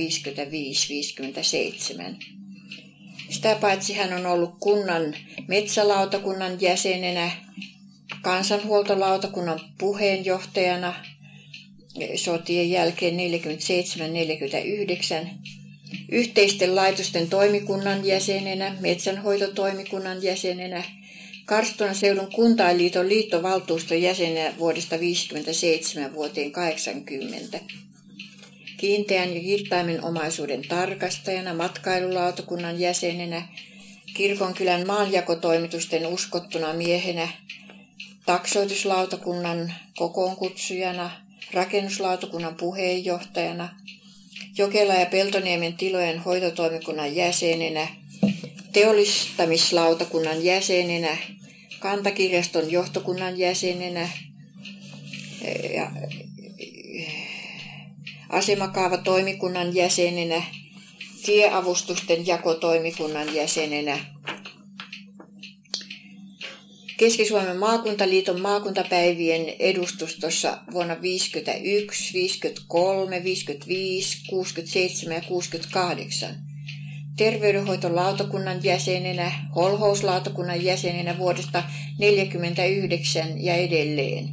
Sitä 3.31 3.57
paitsi 3.61 3.95
hän 3.95 4.13
on 4.13 4.27
ollut 4.27 4.55
kunnan 4.61 5.17
metsälautakunnan 5.49 6.61
jäsenenä, 6.61 7.31
kansanhuoltolautakunnan 8.25 9.61
puheenjohtajana 9.79 10.95
sotien 12.17 12.71
jälkeen 12.71 13.15
47-49, 15.25 15.29
yhteisten 16.09 16.77
laitosten 16.77 17.29
toimikunnan 17.29 18.07
jäsenenä, 18.07 18.77
metsänhoitotoimikunnan 18.81 20.23
jäsenenä, 20.23 20.85
Karstunan 21.45 21.95
seudun 21.95 22.33
kuntainliiton 22.35 23.09
liittovaltuuston 23.09 24.03
jäsenenä 24.03 24.59
vuodesta 24.59 24.97
1957 24.97 26.15
vuoteen 26.15 26.53
80. 26.53 27.61
Kiinteän 28.77 29.35
ja 29.35 29.41
kirtaimen 29.41 30.05
omaisuuden 30.05 30.63
tarkastajana, 30.69 31.55
matkailulautakunnan 31.55 32.81
jäsenenä, 32.81 33.49
kirkonkylän 34.15 34.87
maanjakotoimitusten 34.87 36.07
uskottuna 36.07 36.73
miehenä, 36.73 37.29
taksoituslautakunnan 38.27 39.75
kokoonkutsujana, 39.97 41.11
rakennuslautakunnan 41.53 42.55
puheenjohtajana, 42.55 43.69
Jokela 44.59 44.95
ja 44.95 45.07
Peltoniemen 45.07 45.75
tilojen 45.75 46.19
hoitotoimikunnan 46.19 47.17
jäsenenä, 47.17 47.89
teollistamislautakunnan 48.73 50.45
jäsenenä, 50.45 51.17
kantakirjaston 51.81 52.71
johtokunnan 52.71 53.39
jäsenenä 53.39 54.09
ja 55.75 55.91
asemakaavatoimikunnan 58.29 59.75
jäsenenä, 59.75 60.43
tieavustusten 61.27 62.27
jakotoimikunnan 62.27 63.35
jäsenenä, 63.35 64.14
Keski-Suomen 66.97 67.57
maakuntaliiton 67.57 68.41
maakuntapäivien 68.41 69.49
edustustossa 69.59 70.59
vuonna 70.73 71.03
51, 71.03 72.15
53, 72.15 73.25
55, 73.25 74.27
67 74.29 75.17
ja 75.17 75.23
68. 75.29 76.35
Terveydenhoitolautakunnan 77.17 78.65
jäsenenä, 78.65 79.33
holhouslautakunnan 79.55 80.65
jäsenenä 80.65 81.19
vuodesta 81.19 81.63
1949 81.63 83.45
ja 83.45 83.55
edelleen. 83.55 84.29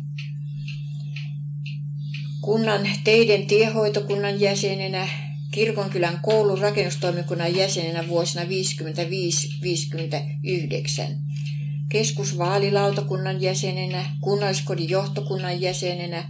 Kunnan 2.41 2.89
teiden 3.04 3.47
tiehoitokunnan 3.47 4.39
jäsenenä, 4.39 5.08
Kirkonkylän 5.52 6.19
koulun 6.21 6.60
rakennustoimikunnan 6.60 7.56
jäsenenä 7.56 8.08
vuosina 8.08 8.43
55-59 8.43 8.47
keskusvaalilautakunnan 11.91 13.41
jäsenenä, 13.41 14.06
kunnalliskodin 14.21 14.89
johtokunnan 14.89 15.62
jäsenenä, 15.62 16.30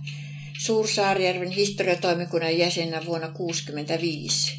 Suursaarijärven 0.58 1.52
historiatoimikunnan 1.52 2.58
jäsenenä 2.58 3.06
vuonna 3.06 3.28
1965, 3.28 4.58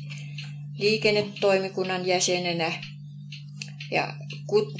liikennetoimikunnan 0.78 2.06
jäsenenä 2.06 2.72
ja 3.90 4.14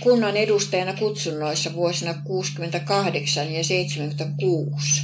kunnan 0.02 0.36
edustajana 0.36 0.92
kutsunnoissa 0.92 1.74
vuosina 1.74 2.14
68 2.14 3.52
ja 3.52 3.64
76. 3.64 5.02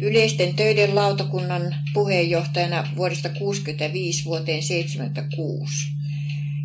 Yleisten 0.00 0.54
töiden 0.54 0.94
lautakunnan 0.94 1.74
puheenjohtajana 1.94 2.88
vuodesta 2.96 3.28
65 3.28 4.24
vuoteen 4.24 4.62
76 4.62 5.95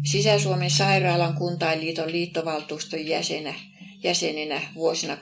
Sisä-Suomen 0.03 0.69
sairaalan 0.69 1.33
kuntainliiton 1.33 2.11
liittovaltuuston 2.11 3.07
jäsenä, 3.07 3.53
jäsenenä 4.03 4.61
vuosina 4.75 5.15
61-72, 5.15 5.17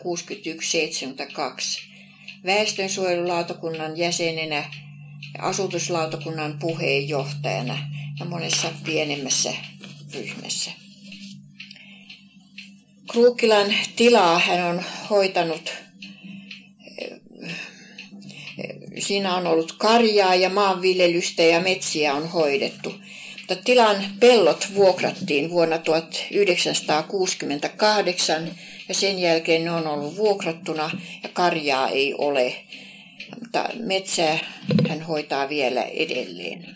väestönsuojelulautakunnan 2.45 3.97
jäsenenä 3.97 4.55
ja 5.37 5.43
asutuslautakunnan 5.43 6.59
puheenjohtajana 6.59 7.77
ja 8.19 8.25
monessa 8.25 8.71
pienemmässä 8.85 9.53
ryhmässä. 10.13 10.71
Kruukkilan 13.11 13.73
tilaa 13.95 14.39
hän 14.39 14.65
on 14.65 14.83
hoitanut 15.09 15.73
Siinä 18.99 19.35
on 19.35 19.47
ollut 19.47 19.71
karjaa 19.77 20.35
ja 20.35 20.49
maanviljelystä 20.49 21.43
ja 21.43 21.59
metsiä 21.59 22.13
on 22.13 22.27
hoidettu. 22.27 22.93
Mutta 23.49 23.63
tilan 23.63 24.05
pellot 24.19 24.67
vuokrattiin 24.75 25.49
vuonna 25.49 25.77
1968 25.77 28.51
ja 28.87 28.93
sen 28.93 29.19
jälkeen 29.19 29.63
ne 29.63 29.71
on 29.71 29.87
ollut 29.87 30.15
vuokrattuna 30.15 30.89
ja 31.23 31.29
karjaa 31.33 31.89
ei 31.89 32.13
ole. 32.17 32.55
Mutta 33.39 33.69
metsää 33.79 34.39
hän 34.89 35.01
hoitaa 35.01 35.49
vielä 35.49 35.83
edelleen. 35.83 36.75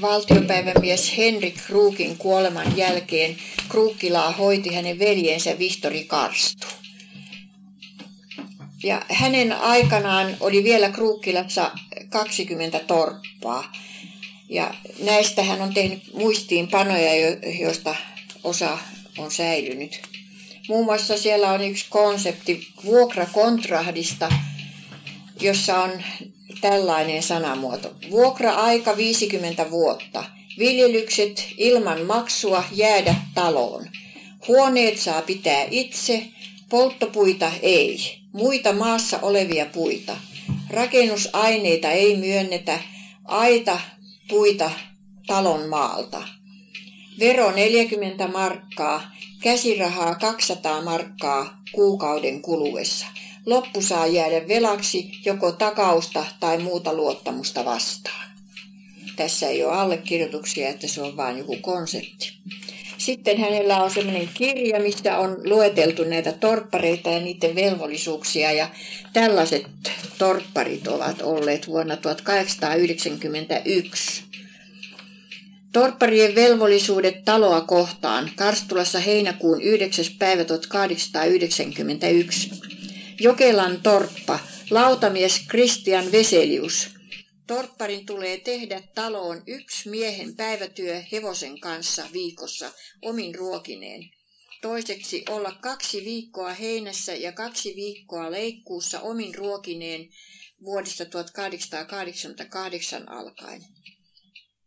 Valtiopäivämies 0.00 1.16
Henrik 1.16 1.54
Kruukin 1.66 2.18
kuoleman 2.18 2.76
jälkeen 2.76 3.36
Kruukkilaa 3.68 4.32
hoiti 4.32 4.74
hänen 4.74 4.98
veljensä 4.98 5.58
Vihtori 5.58 6.04
Karstu. 6.04 6.73
Ja 8.84 9.02
hänen 9.08 9.52
aikanaan 9.52 10.36
oli 10.40 10.64
vielä 10.64 10.90
Kruukkilassa 10.90 11.70
20 12.08 12.78
torppaa. 12.78 13.72
Ja 14.48 14.74
näistä 15.02 15.42
hän 15.42 15.60
on 15.60 15.74
tehnyt 15.74 16.02
muistiinpanoja, 16.14 17.38
joista 17.60 17.96
osa 18.42 18.78
on 19.18 19.30
säilynyt. 19.30 20.02
Muun 20.68 20.84
muassa 20.84 21.18
siellä 21.18 21.50
on 21.50 21.64
yksi 21.64 21.86
konsepti 21.90 22.68
vuokrakontrahdista, 22.84 24.32
jossa 25.40 25.82
on 25.82 25.90
tällainen 26.60 27.22
sanamuoto. 27.22 27.94
Vuokra-aika 28.10 28.96
50 28.96 29.70
vuotta. 29.70 30.24
Viljelykset 30.58 31.48
ilman 31.58 32.06
maksua 32.06 32.64
jäädä 32.72 33.14
taloon. 33.34 33.88
Huoneet 34.48 34.98
saa 34.98 35.22
pitää 35.22 35.66
itse, 35.70 36.26
polttopuita 36.68 37.52
ei 37.62 38.23
muita 38.34 38.72
maassa 38.72 39.18
olevia 39.22 39.66
puita. 39.66 40.16
Rakennusaineita 40.70 41.90
ei 41.90 42.16
myönnetä, 42.16 42.78
aita 43.24 43.80
puita 44.28 44.70
talon 45.26 45.68
maalta. 45.68 46.22
Vero 47.18 47.50
40 47.50 48.28
markkaa, 48.28 49.10
käsirahaa 49.40 50.14
200 50.14 50.82
markkaa 50.82 51.62
kuukauden 51.72 52.42
kuluessa. 52.42 53.06
Loppu 53.46 53.82
saa 53.82 54.06
jäädä 54.06 54.48
velaksi 54.48 55.10
joko 55.24 55.52
takausta 55.52 56.26
tai 56.40 56.58
muuta 56.58 56.94
luottamusta 56.94 57.64
vastaan. 57.64 58.30
Tässä 59.16 59.48
ei 59.48 59.64
ole 59.64 59.72
allekirjoituksia, 59.72 60.68
että 60.68 60.86
se 60.86 61.02
on 61.02 61.16
vain 61.16 61.38
joku 61.38 61.56
konsepti. 61.56 62.32
Sitten 63.04 63.40
hänellä 63.40 63.82
on 63.82 63.90
sellainen 63.90 64.28
kirja, 64.34 64.80
mistä 64.80 65.18
on 65.18 65.36
lueteltu 65.44 66.04
näitä 66.04 66.32
torppareita 66.32 67.10
ja 67.10 67.20
niiden 67.20 67.54
velvollisuuksia. 67.54 68.52
Ja 68.52 68.68
tällaiset 69.12 69.66
torpparit 70.18 70.88
ovat 70.88 71.22
olleet 71.22 71.68
vuonna 71.68 71.96
1891. 71.96 74.22
Torpparien 75.72 76.34
velvollisuudet 76.34 77.24
taloa 77.24 77.60
kohtaan 77.60 78.30
Karstulassa 78.36 78.98
heinäkuun 78.98 79.62
9. 79.62 80.04
päivä 80.18 80.44
1891. 80.44 82.50
Jokelan 83.20 83.78
torppa, 83.82 84.38
lautamies 84.70 85.40
Christian 85.48 86.12
Veselius– 86.12 86.88
Torpparin 87.46 88.06
tulee 88.06 88.40
tehdä 88.40 88.82
taloon 88.94 89.42
yksi 89.46 89.88
miehen 89.88 90.36
päivätyö 90.36 91.02
hevosen 91.12 91.60
kanssa 91.60 92.08
viikossa 92.12 92.72
omin 93.02 93.34
ruokineen. 93.34 94.10
Toiseksi 94.62 95.24
olla 95.28 95.52
kaksi 95.52 96.04
viikkoa 96.04 96.54
heinässä 96.54 97.14
ja 97.14 97.32
kaksi 97.32 97.76
viikkoa 97.76 98.30
leikkuussa 98.30 99.00
omin 99.00 99.34
ruokineen 99.34 100.08
vuodesta 100.64 101.04
1888 101.04 103.08
alkaen. 103.08 103.64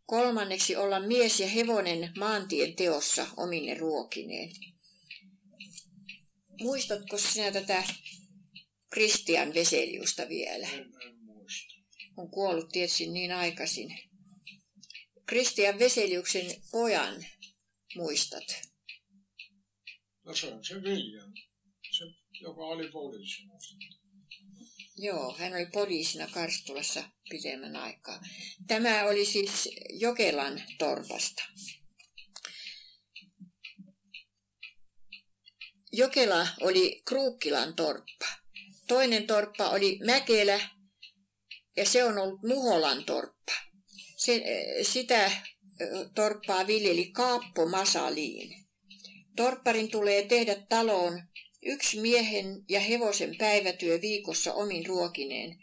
Kolmanneksi 0.06 0.76
olla 0.76 1.00
mies 1.00 1.40
ja 1.40 1.48
hevonen 1.48 2.12
maantien 2.18 2.76
teossa 2.76 3.26
omine 3.36 3.74
ruokineen. 3.74 4.50
Muistatko 6.60 7.18
sinä 7.18 7.50
tätä 7.50 7.84
Kristian 8.90 9.54
Veseliusta 9.54 10.28
vielä? 10.28 10.68
On 12.18 12.30
kuollut 12.30 12.68
tietysti 12.68 13.06
niin 13.06 13.32
aikaisin. 13.32 13.98
Kristian 15.26 15.78
Veseliuksen 15.78 16.62
pojan 16.70 17.26
muistat? 17.94 18.44
No 20.24 20.34
se 20.34 20.46
on 20.46 20.64
se 20.64 20.82
Viljan, 20.82 21.32
se, 21.98 22.04
joka 22.40 22.60
oli 22.60 22.88
poliisina. 22.88 23.52
Joo, 24.96 25.36
hän 25.38 25.52
oli 25.52 25.66
poliisina 25.66 26.26
Karstulassa 26.26 27.04
pidemmän 27.30 27.76
aikaa. 27.76 28.20
Tämä 28.66 29.04
oli 29.04 29.24
siis 29.24 29.68
Jokelan 29.90 30.62
torpasta. 30.78 31.42
Jokela 35.92 36.48
oli 36.60 37.02
Kruukkilan 37.04 37.74
torppa. 37.74 38.26
Toinen 38.88 39.26
torppa 39.26 39.70
oli 39.70 39.98
Mäkelä 40.06 40.77
ja 41.78 41.84
se 41.84 42.04
on 42.04 42.18
ollut 42.18 42.42
Muholan 42.42 43.04
torppa. 43.04 43.52
Se, 44.16 44.42
sitä 44.82 45.30
torppaa 46.14 46.66
viljeli 46.66 47.10
Kaappo 47.10 47.68
Masaliin. 47.68 48.64
Torpparin 49.36 49.90
tulee 49.90 50.22
tehdä 50.22 50.54
taloon 50.68 51.22
yksi 51.62 52.00
miehen 52.00 52.46
ja 52.68 52.80
hevosen 52.80 53.36
päivätyö 53.36 54.00
viikossa 54.00 54.54
omin 54.54 54.86
ruokineen. 54.86 55.58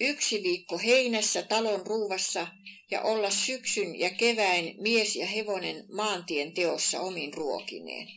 Yksi 0.00 0.42
viikko 0.42 0.78
heinässä 0.78 1.42
talon 1.42 1.86
ruuvassa 1.86 2.46
ja 2.90 3.02
olla 3.02 3.30
syksyn 3.30 3.98
ja 3.98 4.10
keväin 4.10 4.76
mies 4.82 5.16
ja 5.16 5.26
hevonen 5.26 5.84
maantien 5.94 6.54
teossa 6.54 7.00
omin 7.00 7.34
ruokineen. 7.34 8.08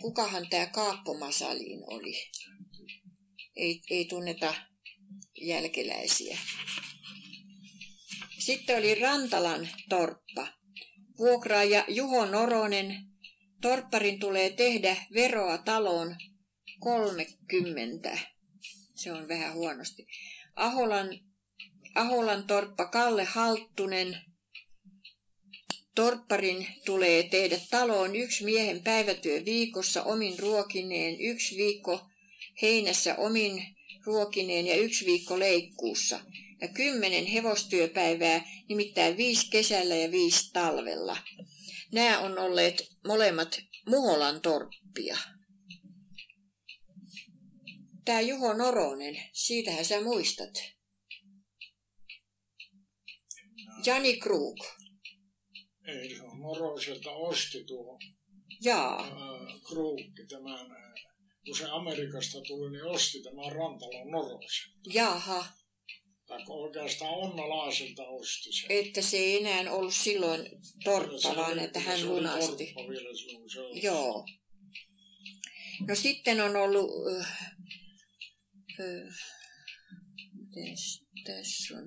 Kukahan 0.00 0.48
tämä 0.50 0.66
Kaappo 0.66 1.18
Masaliin 1.18 1.80
oli? 1.86 2.14
Ei, 3.56 3.80
ei 3.90 4.04
tunneta 4.04 4.54
jälkeläisiä. 5.40 6.38
Sitten 8.38 8.78
oli 8.78 8.94
Rantalan 8.94 9.68
torppa. 9.88 10.48
Vuokraaja 11.18 11.84
Juho 11.88 12.26
Noronen. 12.26 12.96
Torpparin 13.60 14.20
tulee 14.20 14.50
tehdä 14.50 14.96
veroa 15.14 15.58
taloon 15.58 16.16
30. 16.80 18.18
Se 18.94 19.12
on 19.12 19.28
vähän 19.28 19.54
huonosti. 19.54 20.06
Aholan, 20.56 21.08
Aholan 21.94 22.46
torppa 22.46 22.86
Kalle 22.86 23.24
Halttunen. 23.24 24.20
Torpparin 25.94 26.66
tulee 26.84 27.22
tehdä 27.22 27.60
taloon 27.70 28.16
yksi 28.16 28.44
miehen 28.44 28.82
päivätyö 28.82 29.44
viikossa 29.44 30.02
omin 30.02 30.38
ruokineen, 30.38 31.20
yksi 31.20 31.56
viikko 31.56 32.08
heinässä 32.62 33.16
omin 33.16 33.77
ruokineen 34.08 34.66
ja 34.66 34.76
yksi 34.76 35.06
viikko 35.06 35.38
leikkuussa 35.38 36.20
ja 36.60 36.68
kymmenen 36.68 37.26
hevostyöpäivää, 37.26 38.44
nimittäin 38.68 39.16
viisi 39.16 39.50
kesällä 39.50 39.96
ja 39.96 40.10
viisi 40.10 40.52
talvella. 40.52 41.16
Nämä 41.92 42.18
on 42.18 42.38
olleet 42.38 42.88
molemmat 43.06 43.60
Muholan 43.88 44.40
torppia. 44.40 45.18
Tämä 48.04 48.20
Juho 48.20 48.52
Noronen, 48.52 49.22
siitähän 49.32 49.84
sä 49.84 50.00
muistat. 50.00 50.50
Jani 53.86 54.16
Krug. 54.16 54.64
Ei, 55.86 56.18
Noroselta 56.18 57.10
osti 57.10 57.64
tuo 57.64 57.98
Jaa, 58.60 59.08
Kruukki 59.68 60.26
tämän, 60.28 60.87
kun 61.48 61.58
se 61.58 61.64
Amerikasta 61.70 62.40
tuli, 62.40 62.70
niin 62.70 62.84
osti 62.84 63.22
tämän 63.22 63.52
Rantalon 63.52 64.10
Norosen. 64.10 64.72
jaha, 64.94 65.46
Tai 66.26 66.44
oikeastaan 66.48 67.14
Onnalaiselta 67.14 68.02
osti 68.08 68.52
sen. 68.52 68.66
että 68.68 69.02
se 69.02 69.16
ei 69.16 69.36
enää 69.46 69.72
ollut 69.72 69.94
silloin 69.94 70.46
torppa, 70.84 71.18
Se 71.18 71.36
vaan 71.36 71.52
oli- 71.52 71.64
että 71.64 71.78
se 71.80 71.86
hän 71.86 71.98
oli 71.98 72.04
lunasti. 72.08 72.66
torppa 72.66 72.88
vielä 72.88 73.16
silloin, 73.16 73.50
se 73.50 73.60
osti. 73.60 73.86
Joo. 73.86 74.26
No 75.88 75.94
sitten 75.94 76.40
on 76.40 76.56
ollut, 76.56 76.90
äh, 77.20 77.50
äh, 78.80 79.14
mites 80.34 81.02
tässä 81.24 81.74
on, 81.78 81.84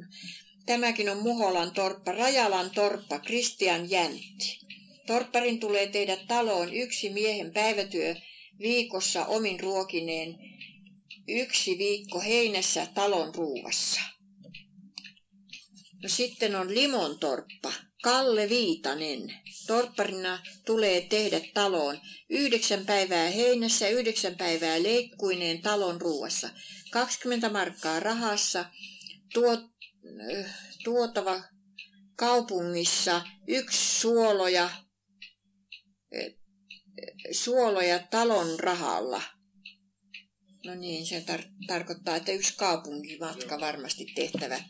tämäkin 0.65 1.09
on 1.09 1.17
Muholan 1.17 1.73
torppa, 1.73 2.11
Rajalan 2.11 2.71
torppa, 2.71 3.19
Kristian 3.19 3.89
Jäntti. 3.89 4.59
Torpparin 5.07 5.59
tulee 5.59 5.87
tehdä 5.87 6.17
taloon 6.27 6.73
yksi 6.73 7.09
miehen 7.09 7.53
päivätyö 7.53 8.15
viikossa 8.61 9.25
omin 9.25 9.59
ruokineen, 9.59 10.35
yksi 11.27 11.77
viikko 11.77 12.21
heinässä 12.21 12.87
talon 12.93 13.35
ruuvassa. 13.35 14.01
No 16.03 16.09
sitten 16.09 16.55
on 16.55 16.75
Limon 16.75 17.19
torppa, 17.19 17.73
Kalle 18.03 18.49
Viitanen. 18.49 19.33
Torpparina 19.67 20.43
tulee 20.65 21.01
tehdä 21.01 21.41
taloon 21.53 21.99
yhdeksän 22.29 22.85
päivää 22.85 23.29
heinässä, 23.29 23.87
yhdeksän 23.87 24.35
päivää 24.35 24.83
leikkuineen 24.83 25.61
talon 25.61 26.01
ruuassa. 26.01 26.49
20 26.91 27.49
markkaa 27.49 27.99
rahassa, 27.99 28.65
tuot, 29.33 29.59
tuotava 30.83 31.41
kaupungissa 32.15 33.21
yksi 33.47 33.99
suoloja, 33.99 34.69
suoloja 37.31 37.99
talon 37.99 38.59
rahalla. 38.59 39.21
No 40.65 40.75
niin, 40.75 41.05
se 41.05 41.23
tar- 41.29 41.67
tarkoittaa, 41.67 42.15
että 42.15 42.31
yksi 42.31 42.53
kaupunkimatka 42.57 43.59
varmasti 43.59 44.05
tehtävä 44.15 44.63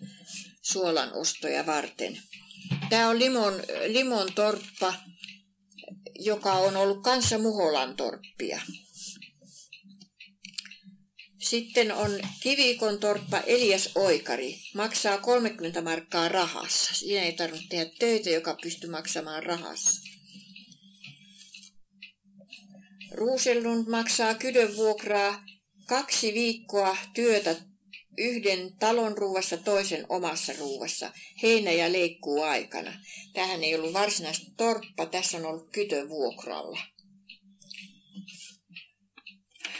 suolan 0.61 1.13
ostoja 1.13 1.65
varten. 1.65 2.21
Tämä 2.89 3.09
on 3.09 3.19
Limon, 3.19 3.53
Limon 3.87 4.33
torppa, 4.33 4.93
joka 6.19 6.53
on 6.53 6.77
ollut 6.77 7.03
kanssa 7.03 7.37
Muholan 7.37 7.95
torppia. 7.95 8.61
Sitten 11.39 11.91
on 11.91 12.19
Kivikon 12.39 12.99
torppa 12.99 13.39
Elias 13.39 13.89
Oikari. 13.95 14.59
Maksaa 14.75 15.17
30 15.17 15.81
markkaa 15.81 16.29
rahassa. 16.29 16.93
Siinä 16.93 17.23
ei 17.23 17.33
tarvitse 17.33 17.67
tehdä 17.69 17.91
töitä, 17.99 18.29
joka 18.29 18.57
pystyy 18.61 18.89
maksamaan 18.89 19.43
rahassa. 19.43 20.10
Ruusellund 23.21 23.87
maksaa 23.89 24.33
kydön 24.33 24.75
vuokraa 24.75 25.43
kaksi 25.87 26.33
viikkoa 26.33 26.97
työtä 27.13 27.55
yhden 28.17 28.77
talon 28.79 29.17
ruuvassa, 29.17 29.57
toisen 29.57 30.05
omassa 30.09 30.53
ruuvassa, 30.59 31.11
heinä- 31.43 31.71
ja 31.71 31.91
leikkuu 31.91 32.41
aikana. 32.41 32.93
Tähän 33.33 33.63
ei 33.63 33.75
ollut 33.75 33.93
varsinaista 33.93 34.51
torppa, 34.57 35.05
tässä 35.05 35.37
on 35.37 35.45
ollut 35.45 35.69
kytön 35.71 36.09
vuokralla. 36.09 36.79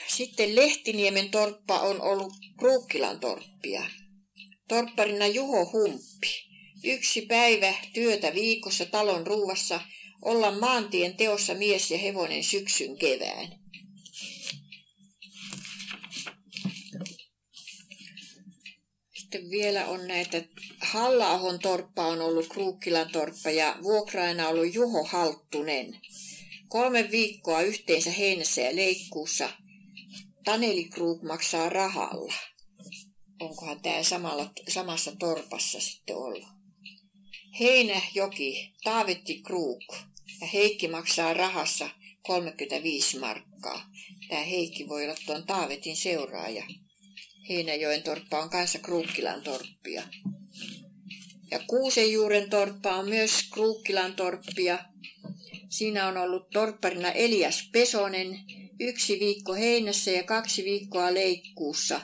Sitten 0.08 0.56
Lehtiniemen 0.56 1.30
torppa 1.30 1.80
on 1.80 2.02
ollut 2.02 2.34
Kruukkilan 2.60 3.20
torppia. 3.20 3.84
Torpparina 4.68 5.28
Juho 5.28 5.72
Humppi. 5.74 6.28
Yksi 6.84 7.22
päivä 7.22 7.74
työtä 7.94 8.34
viikossa 8.34 8.86
talon 8.86 9.28
ruuvassa, 9.28 9.82
olla 10.22 10.60
maantien 10.60 11.18
teossa 11.18 11.54
mies 11.54 11.92
ja 11.92 11.98
hevonen 11.98 12.44
syksyn 12.44 12.98
kevään. 12.98 13.62
Sitten 19.14 19.50
vielä 19.50 19.88
on 19.88 20.08
näitä, 20.08 20.44
halla 20.82 21.40
torppa 21.62 22.08
on 22.08 22.22
ollut 22.22 22.48
Kruukkilan 22.48 23.12
torppa 23.12 23.50
ja 23.50 23.76
vuokraina 23.84 24.48
ollut 24.48 24.74
Juho 24.74 25.04
Halttunen. 25.04 26.00
Kolme 26.68 27.12
viikkoa 27.12 27.62
yhteensä 27.62 28.12
heinässä 28.12 28.62
ja 28.62 28.76
leikkuussa. 28.76 29.50
Taneli 30.44 30.84
Kruuk 30.84 31.24
maksaa 31.24 31.70
rahalla. 31.70 32.34
Onkohan 33.40 33.82
tämä 33.82 34.04
samalla, 34.04 34.52
samassa 34.68 35.16
torpassa 35.20 35.80
sitten 35.80 36.16
ollut? 36.16 36.44
Heinäjoki, 37.60 38.74
Taavetti 38.84 39.42
Kruuk 39.42 40.11
ja 40.42 40.48
Heikki 40.48 40.88
maksaa 40.88 41.34
rahassa 41.34 41.90
35 42.22 43.20
markkaa. 43.20 43.92
Tämä 44.30 44.42
Heikki 44.42 44.88
voi 44.88 45.04
olla 45.04 45.16
tuon 45.26 45.46
Taavetin 45.46 45.96
seuraaja. 45.96 46.64
Heinäjoen 47.50 48.04
torppa 48.04 48.40
on 48.40 48.50
kanssa 48.50 48.80
Kruukkilan 48.80 49.42
torppia. 49.42 50.04
Ja 51.52 51.60
Kuusenjuuren 51.68 52.50
torppa 52.50 52.96
on 52.96 53.10
myös 53.10 53.32
Kruukkilan 53.54 54.16
torppia. 54.16 54.80
Siinä 55.70 56.08
on 56.08 56.18
ollut 56.18 56.50
torpparina 56.50 57.12
Elias 57.12 57.70
Pesonen, 57.72 58.40
yksi 58.80 59.20
viikko 59.20 59.54
heinässä 59.54 60.12
ja 60.12 60.24
kaksi 60.24 60.64
viikkoa 60.64 61.14
leikkuussa 61.14 62.02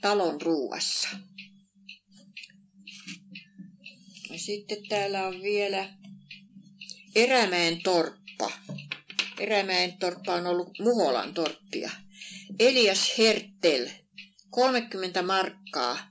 talon 0.00 0.40
ruuassa. 0.40 1.08
Ja 4.30 4.38
sitten 4.38 4.88
täällä 4.88 5.26
on 5.26 5.42
vielä 5.42 5.99
Erämäen 7.14 7.82
torppa. 7.82 8.52
Erämäen 9.38 9.98
torppa 9.98 10.34
on 10.34 10.46
ollut 10.46 10.78
Muholan 10.78 11.34
torppia. 11.34 11.90
Elias 12.58 13.18
Hertel, 13.18 13.88
30 14.50 15.22
markkaa. 15.22 16.10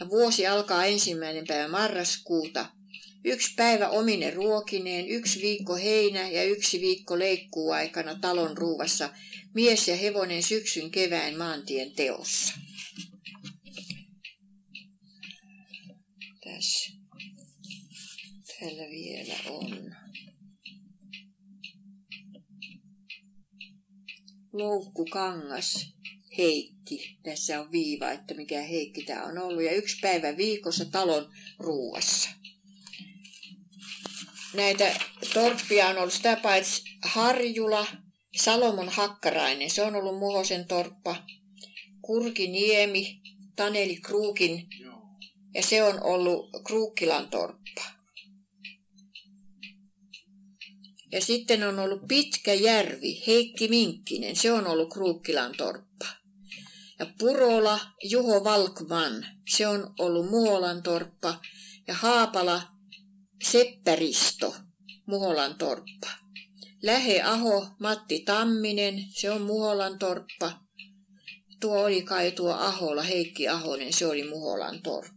Ja 0.00 0.08
vuosi 0.08 0.46
alkaa 0.46 0.84
ensimmäinen 0.84 1.46
päivä 1.46 1.68
marraskuuta. 1.68 2.66
Yksi 3.24 3.54
päivä 3.56 3.88
ominen 3.88 4.32
ruokineen, 4.32 5.08
yksi 5.08 5.42
viikko 5.42 5.76
heinä 5.76 6.28
ja 6.28 6.44
yksi 6.44 6.80
viikko 6.80 7.18
leikkuu 7.18 7.70
aikana 7.70 8.14
talon 8.20 8.58
ruuvassa, 8.58 9.10
mies 9.54 9.88
ja 9.88 9.96
hevonen 9.96 10.42
syksyn 10.42 10.90
kevään 10.90 11.38
maantien 11.38 11.92
teossa. 11.92 12.54
Tässä. 16.44 16.92
Täällä 18.60 18.90
vielä 18.90 19.34
on. 19.50 20.03
Loukkukangas 24.54 25.86
Heikki. 26.38 27.18
Tässä 27.22 27.60
on 27.60 27.72
viiva, 27.72 28.10
että 28.10 28.34
mikä 28.34 28.62
Heikki 28.62 29.02
tämä 29.02 29.24
on 29.24 29.38
ollut. 29.38 29.62
Ja 29.62 29.72
yksi 29.72 29.96
päivä 30.00 30.36
viikossa 30.36 30.84
talon 30.84 31.30
ruuassa. 31.58 32.30
Näitä 34.54 35.00
torppia 35.34 35.88
on 35.88 35.98
ollut 35.98 36.12
sitä 36.12 36.36
paitsi 36.36 36.82
Harjula, 37.02 37.86
Salomon 38.36 38.88
Hakkarainen, 38.88 39.70
se 39.70 39.82
on 39.82 39.96
ollut 39.96 40.18
Muhosen 40.18 40.64
torppa, 40.66 41.16
Kurkiniemi, 42.02 43.20
Taneli 43.56 43.96
Kruukin 43.96 44.68
ja 45.54 45.62
se 45.62 45.82
on 45.82 46.02
ollut 46.02 46.50
Kruukkilan 46.66 47.28
torppa. 47.28 47.83
Ja 51.12 51.20
sitten 51.20 51.62
on 51.68 51.78
ollut 51.78 52.08
Pitkä 52.08 52.54
järvi, 52.54 53.22
Heikki 53.26 53.68
Minkkinen, 53.68 54.36
se 54.36 54.52
on 54.52 54.66
ollut 54.66 54.92
Kruukkilan 54.92 55.54
torppa. 55.56 56.06
Ja 56.98 57.06
Purola, 57.18 57.80
Juho 58.02 58.44
Valkman, 58.44 59.26
se 59.48 59.66
on 59.66 59.94
ollut 59.98 60.30
Muolan 60.30 60.82
torppa. 60.82 61.40
Ja 61.86 61.94
Haapala, 61.94 62.62
Seppäristo, 63.44 64.54
Muholan 65.06 65.58
torppa. 65.58 66.08
Lähe 66.82 67.22
Aho, 67.22 67.66
Matti 67.80 68.20
Tamminen, 68.20 69.04
se 69.10 69.30
on 69.30 69.42
Muholan 69.42 69.98
torppa. 69.98 70.52
Tuo 71.60 71.84
oli 71.84 72.02
kai 72.02 72.32
tuo 72.32 72.52
Ahola, 72.52 73.02
Heikki 73.02 73.48
Ahonen, 73.48 73.92
se 73.92 74.06
oli 74.06 74.28
Muholan 74.28 74.82
torppa. 74.82 75.13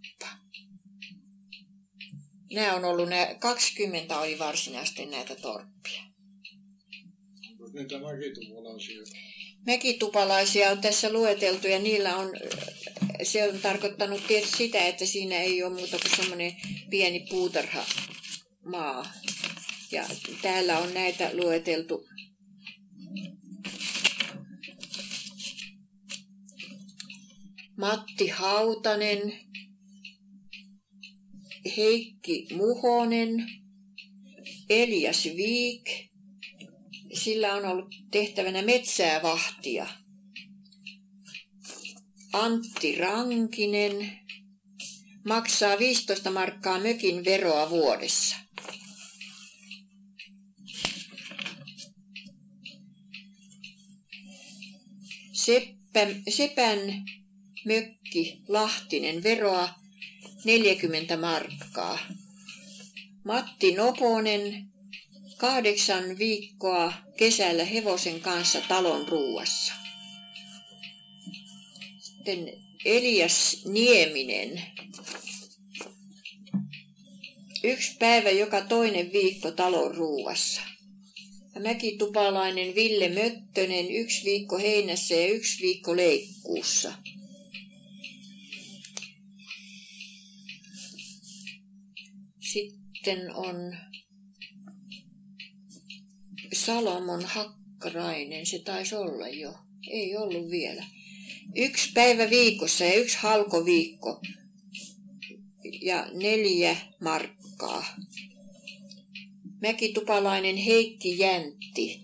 Nämä 2.53 2.73
on 2.75 2.85
ollut, 2.85 3.09
nämä 3.09 3.35
20 3.39 4.19
oli 4.19 4.39
varsinaisesti 4.39 5.05
näitä 5.05 5.35
torppia. 5.35 6.03
Niitä 7.73 7.99
mäkitupalaisia? 7.99 9.01
Mäkitupalaisia 9.65 10.71
on 10.71 10.81
tässä 10.81 11.13
lueteltu 11.13 11.67
ja 11.67 11.79
niillä 11.79 12.15
on, 12.15 12.29
se 13.23 13.49
on 13.49 13.59
tarkoittanut 13.59 14.27
tietysti 14.27 14.57
sitä, 14.57 14.85
että 14.85 15.05
siinä 15.05 15.35
ei 15.35 15.63
ole 15.63 15.73
muuta 15.73 15.99
kuin 15.99 16.15
semmoinen 16.15 16.55
pieni 16.89 17.25
puutarha 17.29 17.85
maa. 18.65 19.13
Ja 19.91 20.05
täällä 20.41 20.77
on 20.77 20.93
näitä 20.93 21.29
lueteltu. 21.33 22.07
Matti 27.77 28.27
Hautanen, 28.27 29.33
Heikki 31.77 32.47
Muhonen, 32.55 33.49
Elias 34.69 35.25
Viik, 35.25 35.89
sillä 37.13 37.53
on 37.53 37.65
ollut 37.65 37.95
tehtävänä 38.11 38.61
metsää 38.61 39.21
vahtia. 39.21 39.87
Antti 42.33 42.95
Rankinen 42.95 44.19
maksaa 45.25 45.79
15 45.79 46.31
markkaa 46.31 46.79
mökin 46.79 47.25
veroa 47.25 47.69
vuodessa. 47.69 48.35
Seppä, 55.33 56.07
Sepän 56.29 56.79
mökki 57.65 58.41
Lahtinen 58.47 59.23
veroa 59.23 59.86
40 60.47 61.17
markkaa. 61.17 61.99
Matti 63.23 63.71
Noponen 63.71 64.67
kahdeksan 65.37 66.17
viikkoa 66.17 66.93
kesällä 67.17 67.65
hevosen 67.65 68.21
kanssa 68.21 68.61
talon 68.61 69.07
ruuassa. 69.07 69.73
Sitten 71.99 72.53
Elias 72.85 73.65
Nieminen. 73.65 74.61
Yksi 77.63 77.95
päivä 77.99 78.29
joka 78.29 78.61
toinen 78.61 79.13
viikko 79.13 79.51
talon 79.51 79.95
ruuassa. 79.95 80.61
Mäkitupalainen 81.59 82.75
Ville 82.75 83.09
Möttönen 83.09 83.91
yksi 83.91 84.25
viikko 84.25 84.57
heinässä 84.57 85.15
ja 85.15 85.27
yksi 85.27 85.61
viikko 85.61 85.95
leikkuussa. 85.95 86.93
Sitten 93.07 93.35
on 93.35 93.77
Salomon 96.53 97.25
Hakkarainen, 97.25 98.45
se 98.45 98.59
taisi 98.59 98.95
olla 98.95 99.27
jo. 99.27 99.53
Ei 99.89 100.17
ollut 100.17 100.51
vielä. 100.51 100.85
Yksi 101.55 101.91
päivä 101.93 102.29
viikossa 102.29 102.83
ja 102.83 102.93
yksi 102.93 103.17
halkoviikko 103.17 104.21
ja 105.81 106.07
neljä 106.13 106.77
markkaa. 107.01 107.95
Mäkitupalainen 109.61 110.57
Heikki 110.57 111.19
Jäntti. 111.19 112.01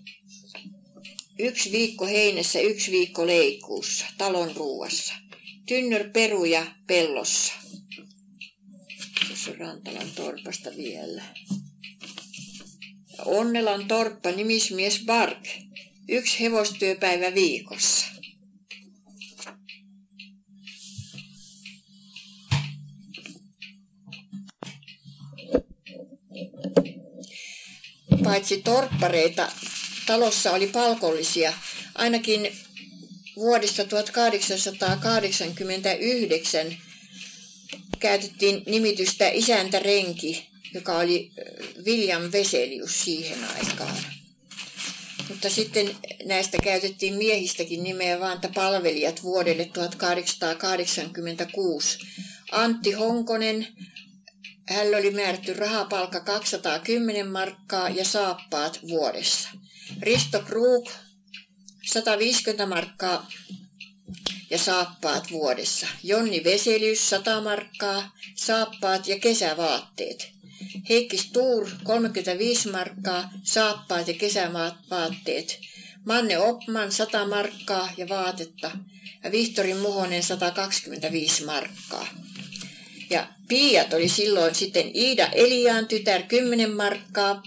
Yksi 1.38 1.72
viikko 1.72 2.06
heinässä, 2.06 2.60
yksi 2.60 2.90
viikko 2.90 3.26
leikuussa, 3.26 4.06
talon 4.18 4.56
ruuassa. 4.56 5.14
Tynnör 5.66 6.10
peruja 6.10 6.66
pellossa. 6.86 7.52
Rantalan 9.52 10.10
torpasta 10.16 10.70
vielä. 10.76 11.22
Onnelan 13.24 13.88
torppa 13.88 14.30
nimismies 14.30 15.02
Bark. 15.06 15.48
Yksi 16.08 16.40
hevostyöpäivä 16.40 17.34
viikossa. 17.34 18.06
Paitsi 28.24 28.62
torppareita, 28.62 29.52
talossa 30.06 30.52
oli 30.52 30.66
palkollisia. 30.66 31.52
Ainakin 31.94 32.52
vuodesta 33.36 33.84
1889 33.84 36.76
käytettiin 38.04 38.62
nimitystä 38.66 39.28
isäntärenki 39.28 40.54
joka 40.74 40.98
oli 40.98 41.32
William 41.84 42.22
Veselius 42.32 43.04
siihen 43.04 43.44
aikaan. 43.44 43.96
Mutta 45.28 45.50
sitten 45.50 45.96
näistä 46.24 46.58
käytettiin 46.64 47.14
miehistäkin 47.14 47.82
nimeä 47.82 48.20
vaan, 48.20 48.34
että 48.34 48.48
palvelijat 48.48 49.22
vuodelle 49.22 49.64
1886. 49.64 51.98
Antti 52.52 52.92
Honkonen, 52.92 53.66
hän 54.68 54.86
oli 54.86 55.10
määrätty 55.10 55.52
rahapalkka 55.52 56.20
210 56.20 57.28
markkaa 57.28 57.88
ja 57.88 58.04
saappaat 58.04 58.80
vuodessa. 58.88 59.48
Risto 60.00 60.40
Krug, 60.40 60.88
150 61.92 62.66
markkaa 62.66 63.28
ja 64.54 64.58
saappaat 64.58 65.30
vuodessa. 65.30 65.86
Jonni 66.02 66.44
Veselius, 66.44 67.10
100 67.10 67.40
markkaa, 67.40 68.12
saappaat 68.34 69.08
ja 69.08 69.18
kesävaatteet. 69.18 70.30
Heikki 70.88 71.18
Stuur 71.18 71.70
35 71.84 72.68
markkaa, 72.70 73.30
saappaat 73.42 74.08
ja 74.08 74.14
kesävaatteet. 74.14 75.58
Manne 76.04 76.38
Opman 76.38 76.92
100 76.92 77.26
markkaa 77.26 77.90
ja 77.96 78.08
vaatetta. 78.08 78.70
Ja 79.24 79.32
Vihtori 79.32 79.74
Muhonen 79.74 80.22
125 80.22 81.44
markkaa. 81.44 82.08
Ja 83.10 83.26
Piiat 83.48 83.92
oli 83.92 84.08
silloin 84.08 84.54
sitten 84.54 84.90
Iida 84.94 85.26
Eliaan 85.26 85.86
tytär 85.86 86.22
10 86.22 86.76
markkaa 86.76 87.42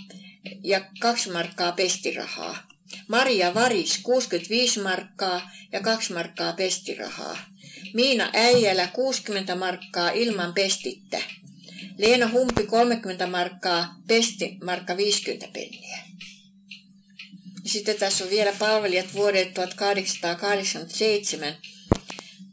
ja 0.63 0.81
2 0.99 1.29
markkaa 1.29 1.71
pestirahaa. 1.71 2.67
Maria 3.07 3.53
Varis 3.53 3.99
65 4.03 4.79
markkaa 4.79 5.51
ja 5.71 5.81
2 5.81 6.13
markkaa 6.13 6.53
pestirahaa. 6.53 7.37
Miina 7.93 8.29
Äijälä 8.33 8.87
60 8.87 9.55
markkaa 9.55 10.09
ilman 10.09 10.53
pestittä. 10.53 11.21
Leena 11.97 12.29
Humpi 12.29 12.63
30 12.63 13.27
markkaa, 13.27 13.95
Pesti 14.07 14.57
markka 14.63 14.97
50 14.97 15.47
penniä. 15.53 15.99
Sitten 17.65 17.95
tässä 17.95 18.23
on 18.23 18.29
vielä 18.29 18.53
palvelijat 18.59 19.13
vuodet 19.13 19.53
1887. 19.53 21.57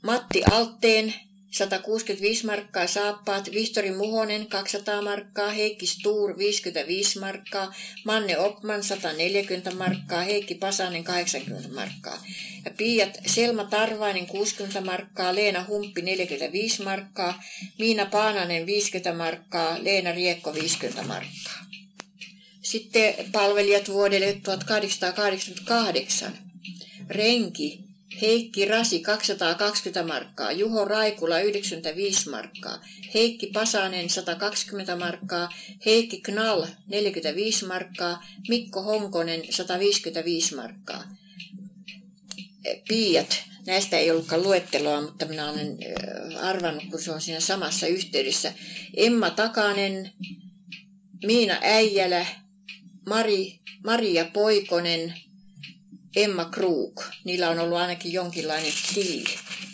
Matti 0.02 0.42
Alteen 0.50 1.14
165 1.54 2.44
markkaa 2.46 2.86
saappaat, 2.86 3.50
Vihtori 3.52 3.90
Muhonen 3.90 4.46
200 4.46 5.02
markkaa, 5.02 5.50
Heikki 5.50 5.86
Stuur 5.86 6.38
55 6.38 7.20
markkaa, 7.20 7.74
Manne 8.04 8.38
Opman 8.38 8.82
140 8.82 9.70
markkaa, 9.70 10.22
Heikki 10.22 10.54
Pasanen 10.54 11.04
80 11.04 11.68
markkaa. 11.68 12.24
Ja 12.64 12.70
Piiat 12.70 13.18
Selma 13.26 13.64
Tarvainen 13.64 14.26
60 14.26 14.80
markkaa, 14.80 15.34
Leena 15.34 15.64
Humppi 15.68 16.02
45 16.02 16.82
markkaa, 16.82 17.42
Miina 17.78 18.06
Paananen 18.06 18.66
50 18.66 19.12
markkaa, 19.12 19.84
Leena 19.84 20.12
Riekko 20.12 20.54
50 20.54 21.02
markkaa. 21.02 21.64
Sitten 22.62 23.14
palvelijat 23.32 23.88
vuodelle 23.88 24.40
1888. 24.42 26.32
Renki 27.08 27.83
Heikki 28.22 28.64
Rasi 28.64 29.00
220 29.00 30.02
markkaa, 30.02 30.52
Juho 30.52 30.84
Raikula 30.84 31.40
95 31.40 32.30
markkaa, 32.30 32.84
Heikki 33.14 33.46
Pasanen 33.46 34.10
120 34.10 34.96
markkaa, 34.96 35.48
Heikki 35.86 36.20
Knall 36.20 36.66
45 36.86 37.66
markkaa, 37.66 38.26
Mikko 38.48 38.82
Honkonen 38.82 39.42
155 39.50 40.54
markkaa. 40.54 41.04
Piiat, 42.88 43.42
näistä 43.66 43.98
ei 43.98 44.10
ollutkaan 44.10 44.42
luetteloa, 44.42 45.00
mutta 45.00 45.26
minä 45.26 45.50
olen 45.50 45.78
arvannut, 46.40 46.84
kun 46.90 47.02
se 47.02 47.12
on 47.12 47.20
siinä 47.20 47.40
samassa 47.40 47.86
yhteydessä. 47.86 48.52
Emma 48.96 49.30
Takanen, 49.30 50.12
Miina 51.26 51.56
Äijälä, 51.62 52.26
Mari, 53.06 53.60
Maria 53.84 54.24
Poikonen, 54.24 55.14
Emma 56.16 56.44
Krug. 56.44 57.02
Niillä 57.24 57.50
on 57.50 57.58
ollut 57.58 57.78
ainakin 57.78 58.12
jonkinlainen 58.12 58.72
tili 58.94 59.24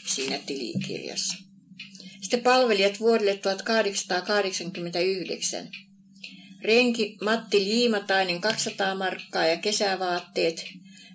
siinä 0.06 0.38
tilikirjassa. 0.46 1.36
Sitten 2.20 2.42
palvelijat 2.42 3.00
vuodelle 3.00 3.36
1889. 3.36 5.68
Renki 6.62 7.18
Matti 7.24 7.64
Liimatainen 7.64 8.40
200 8.40 8.94
markkaa 8.94 9.46
ja 9.46 9.56
kesävaatteet. 9.56 10.64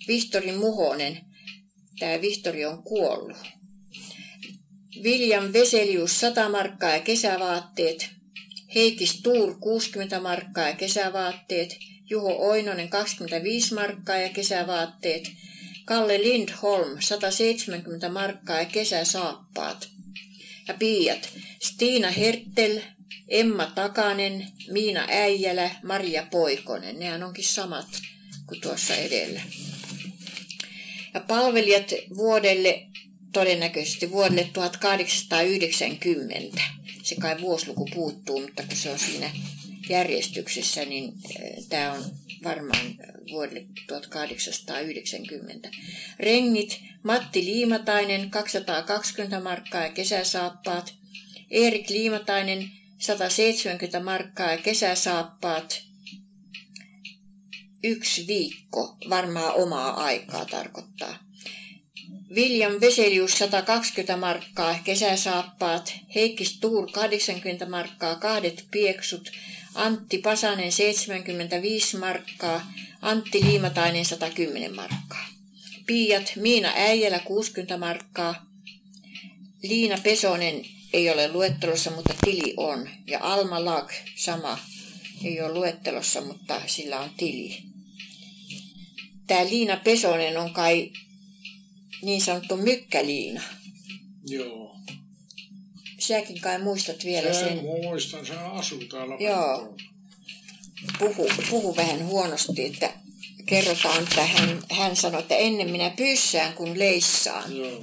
Vihtori 0.08 0.52
Muhonen. 0.52 1.22
Tämä 2.00 2.22
Vihtori 2.22 2.66
on 2.66 2.84
kuollut. 2.84 3.38
William 5.04 5.54
Veselius 5.54 6.20
100 6.20 6.50
markkaa 6.50 6.90
ja 6.90 7.00
kesävaatteet. 7.00 8.10
Heikki 8.76 9.06
Stuur 9.06 9.60
60 9.60 10.20
markkaa 10.20 10.68
ja 10.68 10.76
kesävaatteet. 10.76 11.78
Juho 12.10 12.50
Oinonen 12.50 12.90
25 12.90 13.74
markkaa 13.74 14.18
ja 14.18 14.30
kesävaatteet, 14.30 15.32
Kalle 15.86 16.18
Lindholm 16.18 16.98
170 17.00 18.10
markkaa 18.10 18.60
ja 18.60 18.66
kesäsaappaat. 18.66 19.90
Ja 20.68 20.74
piiat 20.74 21.30
Stiina 21.64 22.12
Hertel, 22.12 22.82
Emma 23.28 23.66
Takanen, 23.66 24.48
Miina 24.72 25.06
Äijälä, 25.10 25.70
Maria 25.84 26.28
Poikonen. 26.32 27.00
Nehän 27.00 27.24
onkin 27.24 27.44
samat 27.44 27.88
kuin 28.46 28.62
tuossa 28.62 28.96
edellä. 28.96 29.42
Ja 31.14 31.20
palvelijat 31.20 31.94
vuodelle, 32.18 32.86
todennäköisesti 33.34 34.12
vuodelle 34.12 34.50
1890. 34.54 36.62
Se 37.04 37.16
kai 37.16 37.42
vuosiluku 37.42 37.86
puuttuu, 37.94 38.42
mutta 38.42 38.64
se 38.74 38.90
on 38.90 39.00
siinä 39.00 39.32
järjestyksessä, 39.90 40.86
niin 40.86 41.14
tämä 41.70 41.94
on 41.94 42.04
varmaan 42.44 42.96
vuodelle 43.32 43.66
1890. 43.88 45.70
Rengit 46.20 46.80
Matti 47.04 47.46
Liimatainen 47.46 48.30
220 48.30 49.40
markkaa 49.40 49.84
ja 49.84 49.92
kesäsaappaat. 49.92 50.94
Erik 51.52 51.90
Liimatainen 51.90 52.72
170 52.98 54.00
markkaa 54.00 54.52
ja 54.52 54.58
kesäsaappaat. 54.58 55.82
Yksi 57.84 58.28
viikko, 58.28 58.98
varmaan 59.10 59.56
omaa 59.56 60.04
aikaa 60.04 60.46
tarkoittaa. 60.46 61.20
William 62.34 62.74
Veselius 62.82 63.38
120 63.38 64.18
markkaa, 64.18 64.80
kesäsaappaat, 64.84 65.94
Heikki 66.16 66.46
Stuur 66.46 66.92
80 66.92 67.66
markkaa, 67.66 68.16
kahdet 68.16 68.66
pieksut, 68.72 69.32
Antti 69.76 70.18
Pasanen 70.18 70.72
75 70.72 71.98
markkaa, 71.98 72.72
Antti 73.02 73.44
Liimatainen 73.44 74.06
110 74.06 74.76
markkaa. 74.76 75.28
Piiat 75.86 76.34
Miina 76.36 76.72
Äijälä 76.76 77.20
60 77.20 77.78
markkaa, 77.78 78.46
Liina 79.64 79.98
Pesonen 80.04 80.66
ei 80.94 81.10
ole 81.10 81.32
luettelossa, 81.32 81.92
mutta 81.92 82.14
tili 82.26 82.54
on. 82.58 82.90
Ja 83.08 83.20
Alma 83.22 83.66
Lag 83.66 83.92
sama, 84.16 84.60
ei 85.24 85.42
ole 85.42 85.54
luettelossa, 85.54 86.22
mutta 86.22 86.62
sillä 86.68 87.00
on 87.00 87.10
tili. 87.18 87.58
Tämä 89.28 89.46
Liina 89.46 89.78
Pesonen 89.78 90.38
on 90.38 90.54
kai 90.54 90.92
niin 92.02 92.22
sanottu 92.22 92.58
mykkäliina. 92.58 93.42
Joo. 94.28 94.76
Säkin 96.00 96.42
kai 96.42 96.60
muistat 96.60 97.06
vielä 97.06 97.34
sen. 97.34 97.48
sen. 97.48 97.64
muistan, 97.64 98.26
se 98.26 98.34
asuu 98.34 98.86
täällä. 98.86 99.16
Joo. 99.20 99.76
Puhu, 101.00 101.30
puhu 101.50 101.76
vähän 101.76 102.06
huonosti, 102.06 102.66
että 102.66 102.94
kerrotaan, 103.46 104.04
että 104.04 104.26
hän, 104.26 104.64
hän 104.72 104.96
sanoi, 104.96 105.22
että 105.22 105.36
ennen 105.36 105.70
minä 105.70 105.90
pyssään 105.90 106.54
kuin 106.54 106.80
leissaan. 106.80 107.58
Joo. 107.58 107.82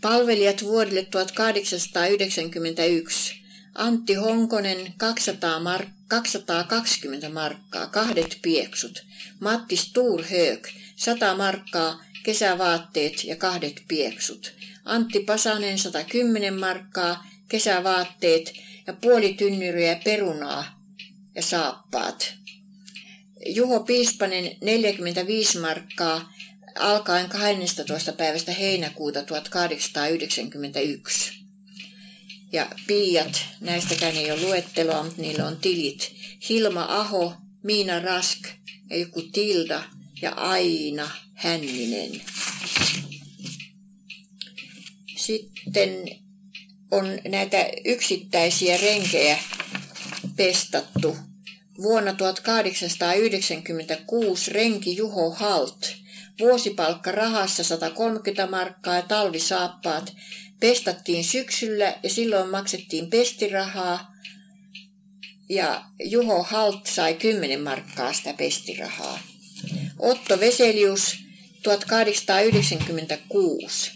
Palvelijat 0.00 0.62
vuodelle 0.62 1.04
1891. 1.04 3.34
Antti 3.74 4.14
Honkonen 4.14 4.94
200 4.96 5.58
mark- 5.58 5.88
220 6.08 7.28
markkaa, 7.28 7.86
kahdet 7.86 8.38
pieksut. 8.42 9.04
Matti 9.40 9.76
Sturhög 9.76 10.68
100 11.04 11.36
markkaa, 11.36 12.04
kesävaatteet 12.22 13.24
ja 13.24 13.36
kahdet 13.36 13.82
pieksut. 13.88 14.52
Antti 14.84 15.20
Pasanen 15.20 15.78
110 15.78 16.54
markkaa, 16.54 17.26
kesävaatteet 17.48 18.52
ja 18.86 18.92
puoli 18.92 19.34
tynnyriä 19.34 20.00
perunaa 20.04 20.80
ja 21.34 21.42
saappaat. 21.42 22.34
Juho 23.46 23.80
Piispanen 23.80 24.56
45 24.60 25.58
markkaa 25.58 26.32
alkaen 26.78 27.28
12. 27.28 28.12
päivästä 28.12 28.52
heinäkuuta 28.52 29.22
1891. 29.22 31.32
Ja 32.52 32.66
piiat, 32.86 33.44
näistäkään 33.60 34.16
ei 34.16 34.30
ole 34.30 34.42
luetteloa, 34.42 35.02
mutta 35.02 35.22
niillä 35.22 35.46
on 35.46 35.56
tilit. 35.56 36.12
Hilma 36.48 36.86
Aho, 36.88 37.34
Miina 37.62 38.00
Rask 38.00 38.48
ja 38.90 38.96
joku 38.96 39.22
Tilda 39.22 39.82
ja 40.22 40.30
Aina 40.30 41.10
Hänninen. 41.34 42.22
Sitten 45.16 45.90
on 46.90 47.18
näitä 47.28 47.70
yksittäisiä 47.84 48.76
renkejä 48.76 49.38
pestattu. 50.36 51.16
Vuonna 51.82 52.14
1896 52.14 54.50
renki 54.50 54.96
Juho 54.96 55.30
Halt. 55.30 55.94
Vuosipalkka 56.40 57.12
rahassa 57.12 57.64
130 57.64 58.46
markkaa 58.46 58.94
ja 58.94 59.02
talvisaappaat 59.02 60.12
pestattiin 60.60 61.24
syksyllä 61.24 61.98
ja 62.02 62.10
silloin 62.10 62.48
maksettiin 62.48 63.10
pestirahaa. 63.10 64.12
Ja 65.48 65.84
Juho 66.04 66.42
Halt 66.42 66.86
sai 66.86 67.14
10 67.14 67.60
markkaa 67.60 68.12
sitä 68.12 68.32
pestirahaa. 68.32 69.31
Otto 70.02 70.40
Veselius 70.40 71.16
1896. 71.62 73.92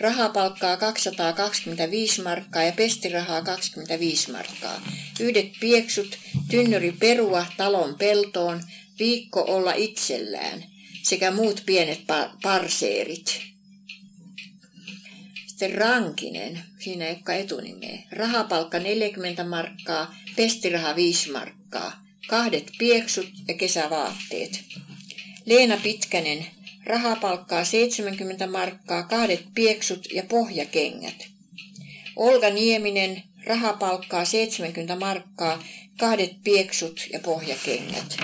Rahapalkkaa 0.00 0.76
225 0.76 2.22
markkaa 2.22 2.62
ja 2.62 2.72
pestirahaa 2.72 3.42
25 3.42 4.32
markkaa. 4.32 4.82
Yhdet 5.20 5.52
pieksut, 5.60 6.18
tynnyri 6.50 6.92
perua 6.92 7.46
talon 7.56 7.94
peltoon, 7.94 8.62
viikko 8.98 9.44
olla 9.48 9.72
itsellään 9.72 10.64
sekä 11.02 11.30
muut 11.30 11.62
pienet 11.66 12.00
parseerit. 12.42 13.40
Sitten 15.46 15.74
Rankinen, 15.74 16.62
siinä 16.78 17.04
ei 17.04 17.12
olekaan 17.12 17.38
etunimeä. 17.38 18.02
Rahapalkka 18.12 18.78
40 18.78 19.44
markkaa, 19.44 20.14
pestiraha 20.36 20.96
5 20.96 21.30
markkaa. 21.30 22.04
Kahdet 22.28 22.70
pieksut 22.78 23.28
ja 23.48 23.54
kesävaatteet. 23.54 24.64
Leena 25.48 25.76
Pitkänen, 25.82 26.46
rahapalkkaa 26.86 27.64
70 27.64 28.46
markkaa, 28.46 29.02
kahdet 29.02 29.44
pieksut 29.54 30.12
ja 30.12 30.22
pohjakengät. 30.28 31.26
Olga 32.16 32.50
Nieminen, 32.50 33.22
rahapalkkaa 33.46 34.24
70 34.24 34.96
markkaa, 34.96 35.64
kahdet 35.98 36.32
pieksut 36.44 37.00
ja 37.12 37.20
pohjakengät. 37.20 38.16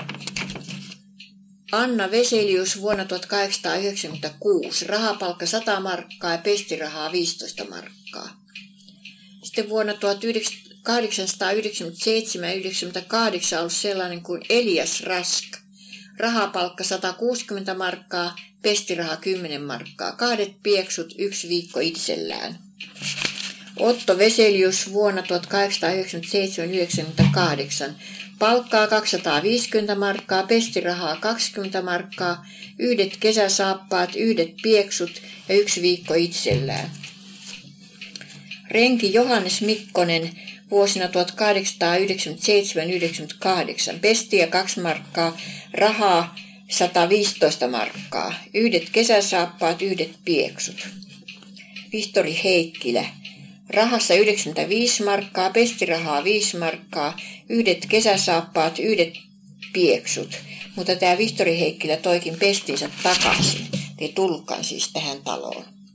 Anna 1.71 2.11
Veselius 2.11 2.81
vuonna 2.81 3.05
1896, 3.05 4.87
rahapalkka 4.87 5.45
100 5.45 5.79
markkaa 5.79 6.31
ja 6.31 6.37
pestirahaa 6.37 7.11
15 7.11 7.65
markkaa. 7.69 8.45
Sitten 9.43 9.69
vuonna 9.69 9.93
1897 9.93 12.49
ja 12.49 12.55
98 12.55 13.59
ollut 13.59 13.73
sellainen 13.73 14.23
kuin 14.23 14.41
Elias 14.49 15.01
Rask, 15.01 15.64
rahapalkka 16.19 16.83
160 16.83 17.73
markkaa, 17.73 18.35
pestiraha 18.61 19.15
10 19.15 19.61
markkaa, 19.61 20.11
kahdet 20.11 20.53
pieksut, 20.63 21.13
yksi 21.17 21.49
viikko 21.49 21.79
itsellään. 21.79 22.59
Otto 23.79 24.17
Veselius 24.17 24.93
vuonna 24.93 25.21
1897-98, 25.21 25.25
palkkaa 28.39 28.87
250 28.87 29.95
markkaa, 29.95 30.43
pestirahaa 30.43 31.15
20 31.15 31.81
markkaa, 31.81 32.45
yhdet 32.79 33.17
kesäsaappaat, 33.17 34.15
yhdet 34.15 34.53
pieksut 34.63 35.21
ja 35.49 35.55
yksi 35.55 35.81
viikko 35.81 36.13
itsellään. 36.13 36.91
Renki 38.71 39.13
Johannes 39.13 39.61
Mikkonen 39.61 40.31
vuosina 40.71 41.05
1897-98, 41.05 41.09
pestiä 44.01 44.47
2 44.47 44.79
markkaa, 44.79 45.37
rahaa 45.73 46.35
115 46.69 47.67
markkaa, 47.67 48.33
yhdet 48.53 48.89
kesäsaappaat, 48.89 49.81
yhdet 49.81 50.11
pieksut. 50.25 50.87
Vihtori 51.93 52.39
Heikkilä, 52.43 53.05
rahassa 53.69 54.13
95 54.13 55.03
markkaa, 55.03 55.49
pestirahaa 55.49 56.23
5 56.23 56.57
markkaa, 56.57 57.17
yhdet 57.49 57.85
kesäsaappaat, 57.85 58.79
yhdet 58.79 59.13
pieksut. 59.73 60.37
Mutta 60.75 60.95
tämä 60.95 61.17
Vihtori 61.17 61.59
Heikkilä 61.59 61.97
toikin 61.97 62.39
pestinsä 62.39 62.89
takaisin. 63.03 63.67
Te 63.97 64.07
tulkkaan 64.07 64.63
siis 64.63 64.91
tähän 64.93 65.21
taloon. 65.23 65.74